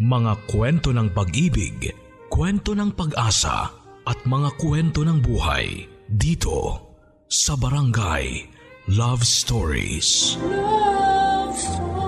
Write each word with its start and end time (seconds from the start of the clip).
Mga 0.00 0.48
kwento 0.48 0.96
ng 0.96 1.12
pag-ibig, 1.12 1.92
kwento 2.32 2.72
ng 2.72 2.96
pag-asa 2.96 3.68
at 4.08 4.16
mga 4.24 4.56
kwento 4.56 5.04
ng 5.04 5.20
buhay 5.20 5.84
dito 6.08 6.88
sa 7.28 7.52
Barangay 7.52 8.48
Love 8.96 9.20
Stories. 9.20 10.40
Love 10.40 11.52
Stories. 11.52 12.00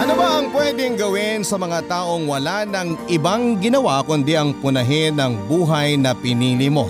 Ano 0.00 0.16
ba 0.16 0.40
ang 0.40 0.48
pwedeng 0.56 0.96
gawin 0.96 1.44
sa 1.44 1.60
mga 1.60 1.84
taong 1.84 2.24
wala 2.24 2.64
ng 2.64 3.12
ibang 3.12 3.60
ginawa 3.60 4.00
kundi 4.08 4.40
ang 4.40 4.56
punahin 4.56 5.20
ng 5.20 5.52
buhay 5.52 6.00
na 6.00 6.16
pinili 6.16 6.72
mo? 6.72 6.88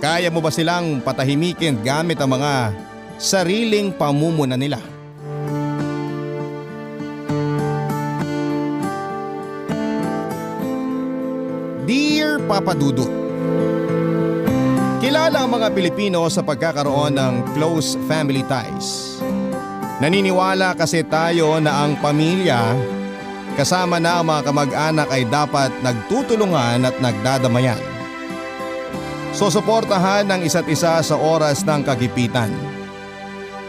Kaya 0.00 0.32
mo 0.32 0.40
ba 0.40 0.48
silang 0.48 1.04
patahimikin 1.04 1.84
gamit 1.84 2.16
ang 2.16 2.32
mga 2.40 2.88
sariling 3.20 3.92
pamumuna 3.92 4.56
nila? 4.56 4.80
Dear 11.84 12.40
Papa 12.48 12.72
Dudut 12.72 13.12
Kilala 15.04 15.44
ang 15.44 15.52
mga 15.52 15.68
Pilipino 15.76 16.24
sa 16.32 16.40
pagkakaroon 16.40 17.16
ng 17.16 17.34
close 17.56 17.96
family 18.04 18.44
ties. 18.44 19.20
Naniniwala 20.00 20.76
kasi 20.76 21.04
tayo 21.04 21.60
na 21.60 21.84
ang 21.84 22.00
pamilya 22.00 22.72
kasama 23.56 24.00
na 24.00 24.20
ang 24.20 24.28
mga 24.28 24.48
kamag-anak 24.48 25.08
ay 25.12 25.28
dapat 25.28 25.72
nagtutulungan 25.84 26.88
at 26.88 26.96
nagdadamayan. 27.00 27.80
Susuportahan 29.32 30.28
ng 30.28 30.40
isa't 30.44 30.68
isa 30.68 31.00
sa 31.00 31.16
oras 31.16 31.64
ng 31.64 31.80
kagipitan. 31.84 32.69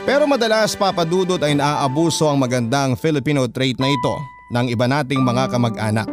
Pero 0.02 0.26
madalas 0.26 0.74
papadudot 0.74 1.38
ay 1.46 1.54
naaabuso 1.54 2.26
ang 2.26 2.42
magandang 2.42 2.98
Filipino 2.98 3.46
trait 3.46 3.78
na 3.78 3.86
ito 3.86 4.16
ng 4.50 4.66
iba 4.74 4.90
nating 4.90 5.22
mga 5.22 5.54
kamag-anak. 5.54 6.10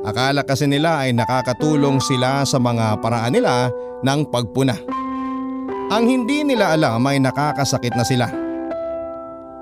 Akala 0.00 0.40
kasi 0.40 0.64
nila 0.64 1.04
ay 1.04 1.12
nakakatulong 1.12 2.00
sila 2.00 2.40
sa 2.48 2.56
mga 2.56 2.96
paraan 3.04 3.36
nila 3.36 3.68
ng 4.00 4.20
pagpuna. 4.32 4.72
Ang 5.92 6.04
hindi 6.08 6.40
nila 6.40 6.72
alam 6.72 7.04
ay 7.04 7.20
nakakasakit 7.20 7.92
na 7.92 8.04
sila. 8.06 8.32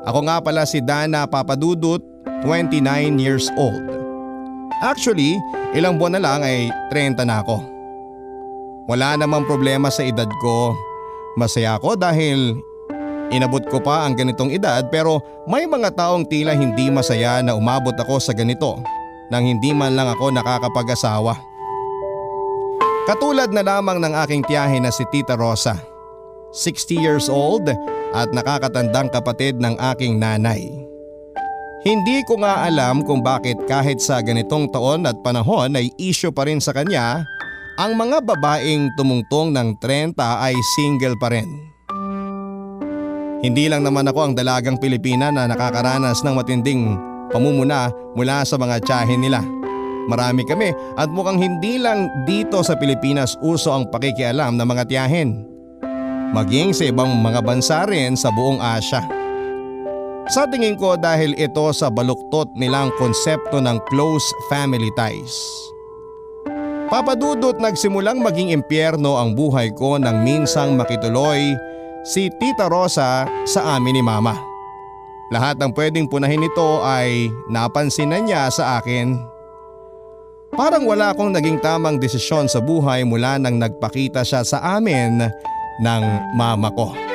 Ako 0.06 0.22
nga 0.30 0.38
pala 0.38 0.62
si 0.62 0.78
Dana 0.78 1.27
Papadudut, 1.27 1.98
29 2.47 3.19
years 3.19 3.50
old. 3.58 3.82
Actually, 4.78 5.34
ilang 5.75 5.98
buwan 5.98 6.14
na 6.16 6.22
lang 6.22 6.41
ay 6.47 6.70
30 6.94 7.27
na 7.27 7.42
ako. 7.42 7.58
Wala 8.86 9.19
namang 9.19 9.42
problema 9.42 9.91
sa 9.91 10.06
edad 10.06 10.30
ko. 10.38 10.70
Masaya 11.34 11.82
ako 11.82 11.98
dahil 11.98 12.55
inabot 13.33 13.65
ko 13.69 13.79
pa 13.81 14.05
ang 14.05 14.17
ganitong 14.17 14.53
edad 14.53 14.84
pero 14.89 15.21
may 15.45 15.69
mga 15.69 15.93
taong 15.95 16.25
tila 16.29 16.57
hindi 16.57 16.89
masaya 16.89 17.41
na 17.45 17.57
umabot 17.57 17.95
ako 17.97 18.21
sa 18.21 18.33
ganito 18.33 18.81
nang 19.29 19.45
hindi 19.45 19.77
man 19.77 19.93
lang 19.93 20.09
ako 20.09 20.33
nakakapag-asawa. 20.33 21.37
Katulad 23.09 23.49
na 23.53 23.65
lamang 23.65 24.05
ng 24.05 24.15
aking 24.25 24.45
tiyahe 24.45 24.81
na 24.81 24.93
si 24.93 25.05
Tita 25.09 25.33
Rosa. 25.33 25.81
60 26.53 26.97
years 26.97 27.27
old 27.29 27.69
at 28.12 28.29
nakakatandang 28.33 29.12
kapatid 29.12 29.61
ng 29.61 29.77
aking 29.93 30.17
nanay. 30.17 30.65
Hindi 31.84 32.25
ko 32.29 32.41
nga 32.41 32.69
alam 32.69 33.06
kung 33.06 33.23
bakit 33.23 33.56
kahit 33.65 34.03
sa 34.03 34.21
ganitong 34.21 34.69
taon 34.69 35.09
at 35.09 35.17
panahon 35.25 35.77
ay 35.79 35.93
issue 35.97 36.33
pa 36.33 36.45
rin 36.45 36.61
sa 36.61 36.75
kanya, 36.75 37.23
ang 37.79 37.95
mga 37.95 38.25
babaeng 38.27 38.91
tumungtong 38.99 39.55
ng 39.55 39.79
30 39.81 40.19
ay 40.19 40.56
single 40.75 41.15
pa 41.17 41.31
rin. 41.31 41.67
Hindi 43.39 43.70
lang 43.70 43.86
naman 43.86 44.11
ako 44.11 44.20
ang 44.31 44.34
dalagang 44.34 44.83
Pilipina 44.83 45.31
na 45.31 45.47
nakakaranas 45.47 46.27
ng 46.27 46.34
matinding 46.34 46.83
pamumuna 47.31 47.86
mula 48.19 48.42
sa 48.42 48.58
mga 48.58 48.83
tiyahin 48.83 49.22
nila. 49.22 49.47
Marami 50.11 50.42
kami 50.42 50.75
at 50.97 51.06
mukhang 51.12 51.38
hindi 51.38 51.78
lang 51.78 52.10
dito 52.26 52.65
sa 52.66 52.75
Pilipinas 52.75 53.38
uso 53.44 53.71
ang 53.71 53.87
pakikialam 53.93 54.56
ng 54.56 54.66
mga 54.66 54.84
tiyahin 54.88 55.49
maging 56.32 56.76
sa 56.76 56.88
ibang 56.88 57.21
mga 57.25 57.41
bansa 57.41 57.88
rin 57.88 58.12
sa 58.19 58.28
buong 58.32 58.60
Asya. 58.60 59.00
Sa 60.28 60.44
tingin 60.44 60.76
ko 60.76 60.93
dahil 61.00 61.32
ito 61.41 61.72
sa 61.72 61.88
baluktot 61.88 62.53
nilang 62.60 62.93
konsepto 63.00 63.65
ng 63.65 63.81
close 63.88 64.26
family 64.53 64.93
ties. 64.93 65.32
Papadudot 66.88 67.56
nagsimulang 67.60 68.20
maging 68.20 68.53
impyerno 68.53 69.16
ang 69.16 69.37
buhay 69.37 69.72
ko 69.76 69.97
nang 70.00 70.25
minsang 70.25 70.76
makituloy 70.76 71.53
si 72.06 72.31
Tita 72.38 72.70
Rosa 72.70 73.26
sa 73.47 73.60
amin 73.78 73.98
ni 73.98 74.03
Mama. 74.03 74.36
Lahat 75.28 75.60
ng 75.60 75.72
pwedeng 75.76 76.09
punahin 76.09 76.41
nito 76.41 76.81
ay 76.81 77.28
napansin 77.53 78.09
na 78.09 78.19
niya 78.20 78.48
sa 78.48 78.81
akin. 78.81 79.16
Parang 80.56 80.88
wala 80.88 81.12
akong 81.12 81.28
naging 81.28 81.60
tamang 81.60 82.00
desisyon 82.00 82.48
sa 82.48 82.64
buhay 82.64 83.04
mula 83.04 83.37
nang 83.37 83.60
nagpakita 83.60 84.25
siya 84.25 84.41
sa 84.41 84.81
amin 84.81 85.20
ng 85.84 86.03
mama 86.32 86.72
ko. 86.72 87.07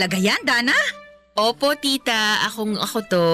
Talaga 0.00 0.16
yan, 0.16 0.40
Dana? 0.48 0.72
Opo, 1.36 1.76
tita. 1.76 2.40
Akong 2.48 2.72
ako 2.80 2.98
to. 3.04 3.28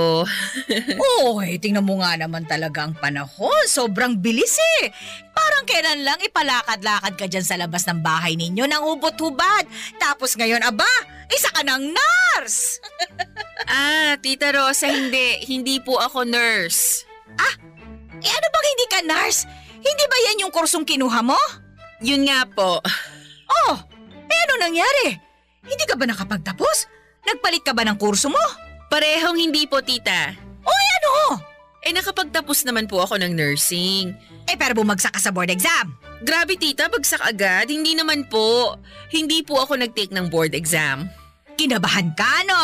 Oy, 1.31 1.63
tingnan 1.63 1.87
mo 1.87 2.03
nga 2.03 2.19
naman 2.19 2.43
talaga 2.43 2.83
ang 2.83 2.99
panahon. 2.99 3.71
Sobrang 3.71 4.19
bilis 4.19 4.59
eh. 4.83 4.91
Parang 5.31 5.63
kailan 5.63 6.03
lang 6.03 6.19
ipalakad-lakad 6.19 7.15
ka 7.15 7.31
dyan 7.31 7.47
sa 7.47 7.55
labas 7.55 7.87
ng 7.87 8.03
bahay 8.03 8.35
ninyo 8.35 8.67
ng 8.67 8.83
ubot-hubad. 8.83 9.63
Tapos 10.03 10.35
ngayon, 10.35 10.67
aba, 10.67 10.91
isa 11.31 11.55
ka 11.55 11.63
ng 11.63 11.95
nurse. 11.95 12.83
ah, 13.71 14.19
tita 14.19 14.51
Rosa, 14.51 14.91
hindi. 14.91 15.47
Hindi 15.47 15.79
po 15.79 16.03
ako 16.03 16.27
nurse. 16.27 17.07
Eh 18.27 18.33
ano 18.35 18.47
bang 18.51 18.67
hindi 18.75 18.87
ka 18.91 19.01
nurse? 19.07 19.47
Hindi 19.87 20.05
ba 20.11 20.19
yan 20.19 20.43
yung 20.43 20.51
kursong 20.51 20.83
kinuha 20.83 21.23
mo? 21.23 21.39
Yun 22.03 22.27
nga 22.27 22.43
po. 22.43 22.83
Oh, 23.47 23.75
eh 24.27 24.39
ano 24.51 24.55
nangyari? 24.67 25.26
Hindi 25.67 25.85
ka 25.85 25.99
ba 25.99 26.07
nakapagtapos? 26.07 26.77
Nagpalit 27.27 27.63
ka 27.67 27.75
ba 27.75 27.83
ng 27.83 27.99
kurso 27.99 28.31
mo? 28.31 28.41
Parehong 28.87 29.37
hindi 29.37 29.67
po, 29.67 29.83
tita. 29.83 30.31
Oy, 30.63 30.85
ano? 31.03 31.43
Eh, 31.87 31.95
nakapagtapos 31.95 32.67
naman 32.67 32.87
po 32.91 33.03
ako 33.03 33.19
ng 33.19 33.35
nursing. 33.35 34.15
Eh 34.47 34.55
pero 34.55 34.79
bumagsak 34.79 35.15
ka 35.15 35.21
sa 35.23 35.35
board 35.35 35.51
exam. 35.51 35.95
Grabe, 36.23 36.59
tita. 36.59 36.87
Bagsak 36.91 37.23
agad. 37.23 37.71
Hindi 37.71 37.99
naman 37.99 38.27
po. 38.31 38.79
Hindi 39.11 39.43
po 39.43 39.63
ako 39.63 39.79
nag-take 39.79 40.15
ng 40.15 40.31
board 40.31 40.55
exam. 40.55 41.11
Kinabahan 41.59 42.15
ka, 42.15 42.47
no? 42.47 42.63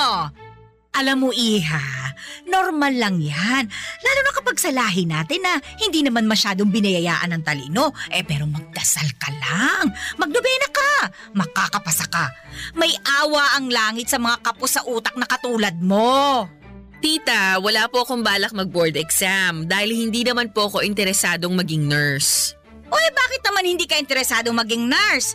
Alam 0.92 1.25
mo, 1.25 1.30
Iha, 1.32 2.12
normal 2.44 2.92
lang 3.00 3.16
yan. 3.16 3.64
Lalo 4.04 4.20
na 4.20 4.32
kapag 4.36 4.60
sa 4.60 4.69
lahi 4.69 5.08
natin 5.08 5.41
na 5.41 5.56
hindi 5.80 6.04
naman 6.04 6.28
masyadong 6.28 6.69
binayayaan 6.69 7.32
ng 7.32 7.42
talino. 7.42 7.97
Eh 8.12 8.20
pero 8.20 8.44
magdasal 8.44 9.08
ka 9.16 9.32
lang. 9.32 9.88
Magdobena 10.20 10.69
ka. 10.69 10.92
Makakapasa 11.32 12.06
ka. 12.12 12.28
May 12.76 12.92
awa 13.25 13.56
ang 13.56 13.72
langit 13.72 14.12
sa 14.12 14.20
mga 14.20 14.44
kapos 14.44 14.76
sa 14.76 14.84
utak 14.84 15.16
na 15.16 15.25
katulad 15.25 15.72
mo. 15.80 16.44
Tita, 17.00 17.56
wala 17.59 17.88
po 17.88 18.04
akong 18.04 18.20
balak 18.20 18.53
mag-board 18.53 18.94
exam 18.94 19.64
dahil 19.64 19.97
hindi 19.97 20.22
naman 20.22 20.53
po 20.53 20.69
ako 20.69 20.84
interesadong 20.84 21.56
maging 21.56 21.88
nurse. 21.88 22.53
O 22.92 22.94
eh 23.00 23.12
bakit 23.16 23.41
naman 23.48 23.64
hindi 23.64 23.88
ka 23.88 23.97
interesado 23.97 24.53
maging 24.53 24.92
nurse? 24.92 25.34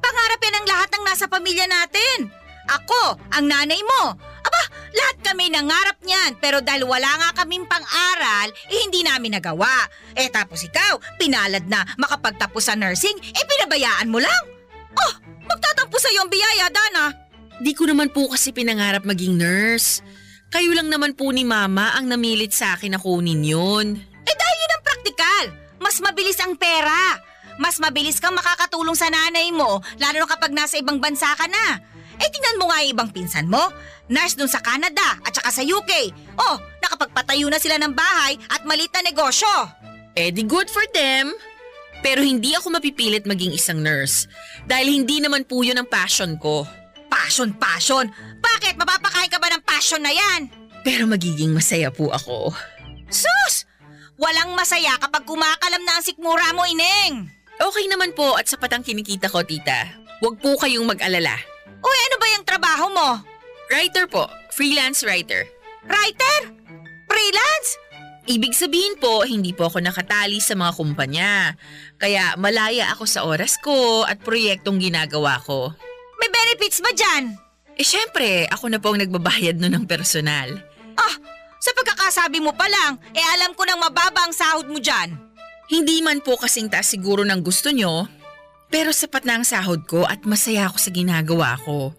Pangarap 0.00 0.40
yan 0.40 0.58
ang 0.58 0.66
lahat 0.66 0.88
ng 0.96 1.04
nasa 1.04 1.28
pamilya 1.28 1.68
natin. 1.68 2.43
Ako, 2.64 3.20
ang 3.36 3.44
nanay 3.44 3.80
mo. 3.84 4.16
Aba, 4.44 4.62
lahat 4.94 5.16
kami 5.20 5.52
nangarap 5.52 6.00
niyan 6.00 6.36
pero 6.40 6.64
dahil 6.64 6.88
wala 6.88 7.08
nga 7.20 7.44
kaming 7.44 7.68
pang-aral, 7.68 8.48
eh 8.72 8.78
hindi 8.84 9.04
namin 9.04 9.36
nagawa. 9.36 9.84
Eh 10.16 10.32
tapos 10.32 10.64
ikaw, 10.64 10.96
pinalad 11.20 11.68
na 11.68 11.84
makapagtapos 12.00 12.64
sa 12.64 12.76
nursing, 12.76 13.16
eh 13.20 13.44
pinabayaan 13.44 14.08
mo 14.08 14.20
lang. 14.20 14.42
Oh, 14.94 15.14
magtatampo 15.44 15.96
sa'yo 16.00 16.24
ang 16.24 16.30
biyaya, 16.32 16.70
Dana. 16.72 17.04
Di 17.60 17.72
ko 17.76 17.86
naman 17.86 18.10
po 18.10 18.32
kasi 18.32 18.50
pinangarap 18.50 19.06
maging 19.06 19.38
nurse. 19.38 20.00
Kayo 20.54 20.70
lang 20.70 20.86
naman 20.86 21.18
po 21.18 21.34
ni 21.34 21.42
Mama 21.42 21.98
ang 21.98 22.06
namilit 22.06 22.54
sa 22.54 22.78
akin 22.78 22.94
na 22.94 23.02
kunin 23.02 23.42
yun. 23.42 23.98
Eh 23.98 24.36
dahil 24.38 24.56
yun 24.62 24.74
ang 24.74 24.84
praktikal. 24.86 25.44
Mas 25.82 25.98
mabilis 25.98 26.38
ang 26.38 26.54
pera. 26.54 27.18
Mas 27.58 27.78
mabilis 27.78 28.18
kang 28.18 28.34
makakatulong 28.34 28.98
sa 28.98 29.10
nanay 29.10 29.54
mo, 29.54 29.78
lalo 30.02 30.16
na 30.22 30.30
kapag 30.30 30.50
nasa 30.50 30.78
ibang 30.78 30.98
bansa 30.98 31.30
ka 31.38 31.46
na. 31.46 31.78
Eh 32.24 32.32
tingnan 32.32 32.56
mo 32.56 32.72
nga 32.72 32.80
yung 32.80 32.92
ibang 32.96 33.10
pinsan 33.12 33.44
mo. 33.44 33.60
Nurse 34.08 34.40
dun 34.40 34.48
sa 34.48 34.64
Canada 34.64 35.20
at 35.20 35.32
saka 35.36 35.52
sa 35.52 35.62
UK. 35.64 36.08
Oh, 36.40 36.56
nakapagpatayo 36.80 37.52
na 37.52 37.60
sila 37.60 37.76
ng 37.76 37.92
bahay 37.92 38.40
at 38.48 38.64
malit 38.64 38.88
na 38.96 39.04
negosyo. 39.04 39.52
Eh 40.16 40.32
di 40.32 40.40
good 40.48 40.72
for 40.72 40.84
them. 40.96 41.36
Pero 42.00 42.24
hindi 42.24 42.56
ako 42.56 42.80
mapipilit 42.80 43.28
maging 43.28 43.52
isang 43.52 43.80
nurse. 43.80 44.28
Dahil 44.64 44.92
hindi 44.92 45.20
naman 45.20 45.44
po 45.44 45.60
yun 45.64 45.80
ang 45.80 45.88
passion 45.88 46.36
ko. 46.40 46.64
Passion, 47.08 47.52
passion. 47.56 48.08
Bakit? 48.40 48.76
Mapapakain 48.76 49.32
ka 49.32 49.40
ba 49.40 49.48
ng 49.52 49.64
passion 49.64 50.00
na 50.04 50.12
yan? 50.12 50.52
Pero 50.84 51.08
magiging 51.08 51.52
masaya 51.52 51.88
po 51.88 52.12
ako. 52.12 52.52
Sus! 53.08 53.64
Walang 54.20 54.52
masaya 54.52 55.00
kapag 55.00 55.24
kumakalam 55.24 55.82
na 55.82 55.92
ang 55.96 56.04
sikmura 56.04 56.52
mo, 56.52 56.68
Ineng. 56.68 57.26
Okay 57.56 57.86
naman 57.88 58.12
po 58.12 58.36
at 58.36 58.46
sapat 58.46 58.70
ang 58.76 58.84
kinikita 58.84 59.32
ko, 59.32 59.40
tita. 59.42 59.88
Huwag 60.20 60.38
po 60.44 60.54
kayong 60.60 60.86
mag-alala. 60.86 61.53
Uy, 61.84 61.98
ano 62.08 62.16
ba 62.16 62.26
yung 62.32 62.44
trabaho 62.48 62.84
mo? 62.88 63.08
Writer 63.68 64.08
po. 64.08 64.24
Freelance 64.48 65.04
writer. 65.04 65.44
Writer? 65.84 66.38
Freelance? 67.04 67.68
Ibig 68.24 68.56
sabihin 68.56 68.96
po, 68.96 69.20
hindi 69.28 69.52
po 69.52 69.68
ako 69.68 69.84
nakatali 69.84 70.40
sa 70.40 70.56
mga 70.56 70.72
kumpanya. 70.72 71.60
Kaya 72.00 72.40
malaya 72.40 72.88
ako 72.96 73.04
sa 73.04 73.28
oras 73.28 73.60
ko 73.60 74.08
at 74.08 74.24
proyektong 74.24 74.80
ginagawa 74.80 75.36
ko. 75.44 75.76
May 76.16 76.32
benefits 76.32 76.80
ba 76.80 76.88
dyan? 76.96 77.36
Eh 77.76 77.84
syempre, 77.84 78.48
ako 78.48 78.72
na 78.72 78.80
po 78.80 78.96
ang 78.96 79.04
nagbabayad 79.04 79.60
nun 79.60 79.76
ng 79.76 79.84
personal. 79.84 80.56
Ah, 80.96 81.14
sa 81.60 81.70
pagkakasabi 81.76 82.40
mo 82.40 82.56
pa 82.56 82.64
lang, 82.64 82.96
eh 83.12 83.24
alam 83.36 83.52
ko 83.52 83.68
nang 83.68 83.82
mababa 83.82 84.24
ang 84.24 84.32
sahod 84.32 84.72
mo 84.72 84.80
dyan. 84.80 85.20
Hindi 85.68 86.00
man 86.00 86.24
po 86.24 86.40
kasing 86.40 86.72
taas 86.72 86.88
siguro 86.88 87.28
ng 87.28 87.40
gusto 87.44 87.72
nyo, 87.72 88.08
pero 88.74 88.90
sapat 88.90 89.22
na 89.22 89.38
ang 89.38 89.46
sahod 89.46 89.86
ko 89.86 90.02
at 90.02 90.26
masaya 90.26 90.66
ako 90.66 90.82
sa 90.82 90.90
ginagawa 90.90 91.54
ko. 91.62 91.94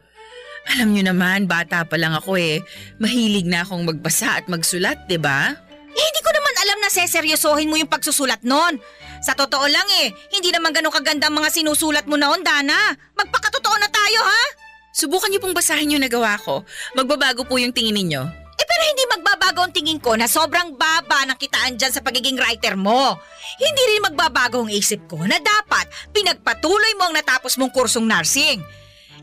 Alam 0.75 0.91
nyo 0.91 1.07
naman, 1.07 1.47
bata 1.47 1.87
pa 1.87 1.95
lang 1.95 2.11
ako 2.11 2.35
eh. 2.35 2.59
Mahilig 2.99 3.47
na 3.47 3.63
akong 3.63 3.87
magbasa 3.87 4.43
at 4.43 4.51
magsulat, 4.51 5.07
'di 5.07 5.15
ba? 5.15 5.55
Eh, 5.95 6.03
hindi 6.03 6.19
ko 6.19 6.31
naman 6.35 6.55
alam 6.67 6.77
na 6.83 6.91
seseryosohin 6.91 7.71
mo 7.71 7.79
yung 7.79 7.87
pagsusulat 7.87 8.43
nun. 8.43 8.75
Sa 9.23 9.31
totoo 9.31 9.63
lang 9.71 9.87
eh, 10.03 10.11
hindi 10.35 10.51
naman 10.51 10.75
ganun 10.75 10.91
kaganda 10.91 11.31
ang 11.31 11.39
mga 11.39 11.55
sinusulat 11.55 12.03
mo 12.11 12.19
noon, 12.19 12.43
Dana. 12.43 12.91
Magpakatotoo 13.15 13.77
na 13.79 13.87
tayo, 13.87 14.19
ha? 14.19 14.43
Subukan 14.91 15.31
niyo 15.31 15.39
pong 15.39 15.55
basahin 15.55 15.95
yung 15.95 16.03
nagawa 16.03 16.35
ko. 16.43 16.67
Magbabago 16.91 17.47
po 17.47 17.55
yung 17.55 17.71
tingin 17.71 17.95
ninyo. 17.95 18.44
Eh 18.55 18.65
pero 18.65 18.83
hindi 18.87 19.03
magbabago 19.11 19.59
ang 19.67 19.73
tingin 19.75 19.99
ko 19.99 20.15
na 20.15 20.31
sobrang 20.31 20.79
baba 20.79 21.27
ng 21.27 21.37
kitaan 21.39 21.75
dyan 21.75 21.91
sa 21.91 21.99
pagiging 21.99 22.39
writer 22.39 22.79
mo. 22.79 23.19
Hindi 23.59 23.83
rin 23.91 24.05
magbabago 24.07 24.63
ang 24.63 24.71
isip 24.71 25.07
ko 25.11 25.19
na 25.27 25.35
dapat 25.39 25.91
pinagpatuloy 26.15 26.95
mo 26.95 27.11
ang 27.11 27.15
natapos 27.19 27.59
mong 27.59 27.75
kursong 27.75 28.07
nursing. 28.07 28.63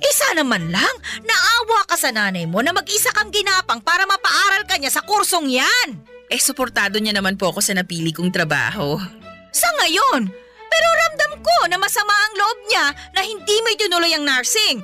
Isa 0.02 0.34
naman 0.34 0.66
lang, 0.68 0.94
naawa 1.22 1.86
ka 1.86 1.94
sa 1.94 2.10
nanay 2.10 2.44
mo 2.44 2.58
na 2.58 2.74
mag-isa 2.74 3.14
kang 3.14 3.30
ginapang 3.30 3.78
para 3.78 4.02
mapaaral 4.02 4.66
ka 4.66 4.74
niya 4.74 4.90
sa 4.90 5.06
kursong 5.06 5.46
yan. 5.46 5.88
Eh, 6.26 6.42
suportado 6.42 6.98
niya 6.98 7.14
naman 7.14 7.38
po 7.38 7.54
ako 7.54 7.62
sa 7.62 7.76
napili 7.76 8.10
kong 8.10 8.34
trabaho. 8.34 8.98
Sa 9.54 9.68
ngayon, 9.78 10.26
pero 10.66 10.88
ramdam 11.06 11.32
ko 11.44 11.56
na 11.70 11.78
masama 11.78 12.10
ang 12.10 12.34
loob 12.34 12.58
niya 12.66 12.86
na 13.14 13.20
hindi 13.22 13.56
mo 13.62 13.68
itinuloy 13.70 14.12
ang 14.16 14.24
nursing. 14.26 14.82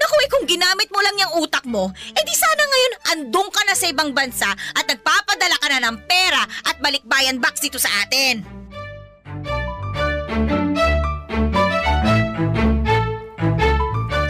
Naku, 0.00 0.14
eh 0.24 0.28
kung 0.32 0.46
ginamit 0.48 0.88
mo 0.88 1.00
lang 1.04 1.16
yung 1.20 1.44
utak 1.44 1.68
mo, 1.68 1.92
eh 1.92 2.24
di 2.24 2.32
sana 2.32 2.62
ngayon 2.64 2.92
andong 3.12 3.52
ka 3.52 3.62
na 3.68 3.76
sa 3.76 3.86
ibang 3.92 4.16
bansa 4.16 4.48
at 4.48 4.88
nagpapadala 4.88 5.56
ka 5.60 5.68
na 5.68 5.84
ng 5.84 5.96
pera 6.08 6.40
at 6.64 6.80
balikbayan 6.80 7.36
box 7.36 7.60
dito 7.60 7.76
sa 7.76 7.92
atin. 8.00 8.40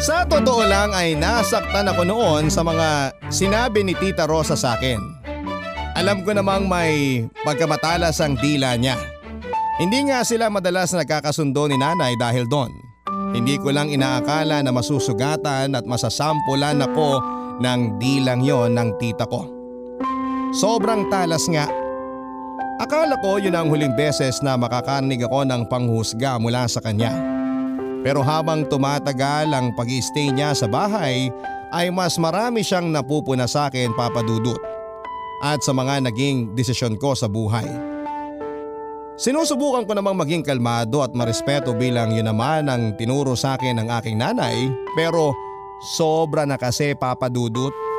Sa 0.00 0.24
totoo 0.26 0.64
lang 0.64 0.90
ay 0.96 1.14
nasaktan 1.14 1.86
ako 1.86 2.02
noon 2.08 2.48
sa 2.50 2.64
mga 2.64 3.14
sinabi 3.30 3.84
ni 3.86 3.94
Tita 3.94 4.26
Rosa 4.26 4.56
sa 4.56 4.74
akin. 4.74 4.98
Alam 5.94 6.24
ko 6.24 6.32
namang 6.32 6.66
may 6.66 7.22
pagkamatalas 7.44 8.18
ang 8.24 8.34
dila 8.40 8.74
niya. 8.80 8.96
Hindi 9.76 10.08
nga 10.08 10.24
sila 10.24 10.48
madalas 10.48 10.96
nagkakasundo 10.96 11.68
ni 11.68 11.76
nanay 11.76 12.16
dahil 12.16 12.48
doon. 12.48 12.89
Hindi 13.30 13.62
ko 13.62 13.70
lang 13.70 13.88
inaakala 13.90 14.58
na 14.60 14.74
masusugatan 14.74 15.78
at 15.78 15.84
masasampulan 15.86 16.82
ako 16.82 17.22
ng 17.62 18.00
dilang 18.02 18.42
yon 18.42 18.74
ng 18.74 18.98
tita 18.98 19.28
ko. 19.28 19.46
Sobrang 20.50 21.06
talas 21.06 21.46
nga. 21.46 21.70
Akala 22.80 23.20
ko 23.20 23.38
yun 23.38 23.54
ang 23.54 23.68
huling 23.68 23.94
beses 23.94 24.40
na 24.42 24.56
makakarinig 24.56 25.22
ako 25.22 25.46
ng 25.46 25.62
panghusga 25.68 26.40
mula 26.40 26.66
sa 26.66 26.82
kanya. 26.82 27.12
Pero 28.00 28.24
habang 28.24 28.64
tumatagal 28.64 29.52
ang 29.52 29.76
pag 29.76 29.86
stay 30.00 30.32
niya 30.32 30.56
sa 30.56 30.64
bahay 30.64 31.28
ay 31.70 31.92
mas 31.92 32.16
marami 32.16 32.64
siyang 32.64 32.88
napupuna 32.88 33.44
sa 33.44 33.68
akin 33.68 33.92
papadudot 33.92 34.58
at 35.44 35.60
sa 35.60 35.76
mga 35.76 36.08
naging 36.08 36.56
desisyon 36.56 36.96
ko 36.96 37.12
sa 37.12 37.28
buhay. 37.28 37.68
Sinusubukan 39.20 39.84
ko 39.84 39.92
namang 39.92 40.16
maging 40.16 40.40
kalmado 40.40 41.04
at 41.04 41.12
marespeto 41.12 41.76
bilang 41.76 42.16
yun 42.16 42.24
naman 42.24 42.72
ang 42.72 42.96
tinuro 42.96 43.36
sa 43.36 43.60
akin 43.60 43.76
ng 43.76 43.88
aking 44.00 44.16
nanay 44.16 44.72
pero 44.96 45.36
sobra 45.92 46.48
na 46.48 46.56
kasi 46.56 46.96
papadudot. 46.96 47.89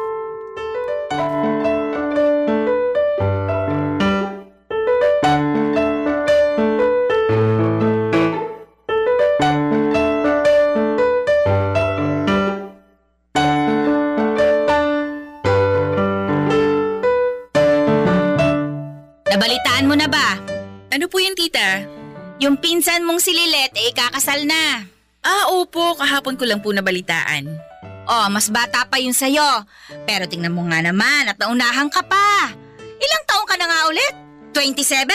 Yung 22.41 22.57
pinsan 22.57 23.05
mong 23.05 23.21
si 23.21 23.31
Lilet 23.31 23.73
eh 23.77 23.93
kakasal 23.93 24.49
na. 24.49 24.85
Ah, 25.21 25.53
opo. 25.53 25.93
Kahapon 25.97 26.35
ko 26.35 26.49
lang 26.49 26.59
po 26.65 26.73
nabalitaan. 26.73 27.45
Oh, 28.09 28.27
mas 28.33 28.49
bata 28.49 28.89
pa 28.89 28.97
yun 28.97 29.13
sa'yo. 29.13 29.63
Pero 30.09 30.25
tingnan 30.25 30.57
mo 30.57 30.65
nga 30.65 30.81
naman 30.81 31.29
at 31.29 31.37
naunahan 31.37 31.87
ka 31.93 32.01
pa. 32.01 32.49
Ilang 32.97 33.23
taong 33.29 33.47
ka 33.47 33.55
na 33.61 33.69
nga 33.69 33.79
ulit? 33.87 34.13
27? 34.57 35.05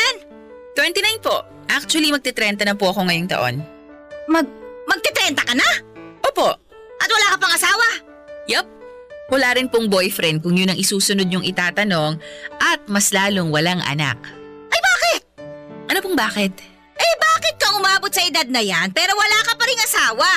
29 0.78 1.26
po. 1.26 1.42
Actually, 1.66 2.14
magte-30 2.14 2.62
na 2.62 2.78
po 2.78 2.94
ako 2.94 3.10
ngayong 3.10 3.30
taon. 3.30 3.54
Mag, 4.30 4.46
magte-30 4.86 5.42
ka 5.42 5.54
na? 5.58 5.68
Opo. 6.22 6.54
At 7.02 7.08
wala 7.10 7.26
ka 7.34 7.36
pang 7.42 7.54
asawa? 7.54 7.88
Yup. 8.46 8.66
Wala 9.26 9.58
rin 9.58 9.66
pong 9.66 9.90
boyfriend 9.90 10.38
kung 10.38 10.54
yun 10.54 10.70
ang 10.70 10.78
isusunod 10.78 11.26
yung 11.26 11.42
itatanong 11.42 12.22
at 12.62 12.78
mas 12.86 13.10
lalong 13.10 13.50
walang 13.50 13.82
anak. 13.82 14.14
Ay 14.70 14.78
bakit? 14.78 15.25
Ano 15.87 15.99
pong 16.03 16.19
bakit? 16.19 16.53
Eh 16.97 17.15
bakit 17.21 17.55
ka 17.62 17.77
umabot 17.79 18.11
sa 18.11 18.25
edad 18.27 18.47
na 18.50 18.62
yan 18.62 18.91
pero 18.91 19.15
wala 19.15 19.38
ka 19.47 19.55
pa 19.55 19.65
ring 19.67 19.83
asawa? 19.83 20.31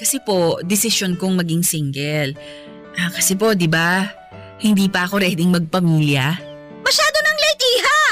Kasi 0.00 0.16
po, 0.24 0.56
desisyon 0.64 1.20
kong 1.20 1.36
maging 1.36 1.60
single. 1.60 2.32
Ah, 2.96 3.12
kasi 3.12 3.36
po, 3.36 3.52
di 3.52 3.68
ba? 3.68 4.08
Hindi 4.56 4.88
pa 4.88 5.04
ako 5.04 5.20
ready 5.20 5.44
magpamilya. 5.44 6.26
Masyado 6.80 7.16
nang 7.20 7.38
late, 7.38 7.66
iha! 7.76 8.02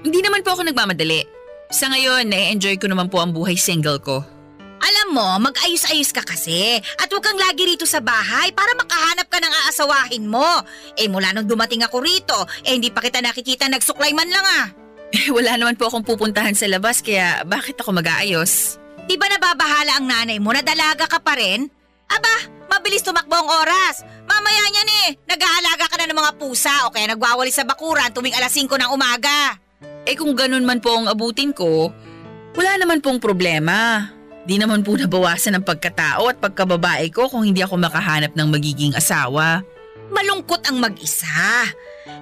Hindi 0.00 0.18
naman 0.24 0.40
po 0.40 0.56
ako 0.56 0.64
nagmamadali. 0.64 1.28
Sa 1.68 1.92
ngayon, 1.92 2.32
na-enjoy 2.32 2.80
ko 2.80 2.88
naman 2.88 3.12
po 3.12 3.20
ang 3.20 3.36
buhay 3.36 3.54
single 3.60 4.00
ko. 4.00 4.24
Alam 4.76 5.08
mo, 5.16 5.28
mag-ayos-ayos 5.40 6.12
ka 6.12 6.20
kasi 6.24 6.78
at 6.78 7.08
huwag 7.08 7.24
kang 7.24 7.40
lagi 7.40 7.64
rito 7.64 7.88
sa 7.88 8.00
bahay 8.00 8.52
para 8.52 8.76
makahanap 8.76 9.28
ka 9.28 9.40
ng 9.40 9.54
aasawahin 9.66 10.24
mo. 10.28 10.62
Eh 11.00 11.08
mula 11.08 11.32
nung 11.32 11.48
dumating 11.48 11.84
ako 11.84 12.04
rito, 12.04 12.36
eh 12.64 12.76
hindi 12.76 12.92
pa 12.92 13.00
kita 13.00 13.24
nakikita 13.24 13.68
nagsuklay 13.72 14.12
man 14.12 14.28
lang 14.28 14.46
ah. 14.46 14.66
Eh, 15.14 15.30
wala 15.36 15.54
naman 15.54 15.78
po 15.78 15.86
akong 15.90 16.06
pupuntahan 16.06 16.56
sa 16.56 16.66
labas 16.66 17.04
kaya 17.04 17.44
bakit 17.46 17.78
ako 17.78 17.94
mag-aayos? 17.94 18.80
Di 19.06 19.14
ba 19.14 19.30
nababahala 19.30 20.02
ang 20.02 20.06
nanay 20.10 20.42
mo 20.42 20.50
na 20.50 20.66
dalaga 20.66 21.06
ka 21.06 21.22
pa 21.22 21.38
rin? 21.38 21.70
Aba, 22.10 22.50
mabilis 22.66 23.06
tumakbo 23.06 23.38
ang 23.38 23.50
oras. 23.62 24.02
Mamaya 24.26 24.62
niyan 24.66 24.90
eh, 25.06 25.08
nag-aalaga 25.30 25.86
ka 25.86 25.96
na 26.02 26.10
ng 26.10 26.18
mga 26.18 26.32
pusa 26.38 26.74
o 26.86 26.90
kaya 26.90 27.14
nagwawali 27.14 27.54
sa 27.54 27.62
bakuran 27.62 28.10
tuwing 28.10 28.34
alas 28.34 28.54
5 28.54 28.66
ng 28.66 28.90
umaga. 28.90 29.54
Eh 30.06 30.14
kung 30.18 30.34
ganun 30.34 30.66
man 30.66 30.82
po 30.82 30.94
ang 30.94 31.06
abutin 31.06 31.54
ko, 31.54 31.90
wala 32.54 32.72
naman 32.78 32.98
pong 32.98 33.22
problema. 33.22 34.10
Di 34.46 34.58
naman 34.58 34.86
po 34.86 34.94
nabawasan 34.94 35.58
ang 35.58 35.66
pagkatao 35.66 36.30
at 36.30 36.38
pagkababae 36.38 37.10
ko 37.10 37.26
kung 37.26 37.42
hindi 37.42 37.62
ako 37.62 37.82
makahanap 37.82 38.30
ng 38.34 38.48
magiging 38.50 38.94
asawa. 38.94 39.66
Malungkot 40.10 40.62
ang 40.66 40.78
mag-isa. 40.78 41.66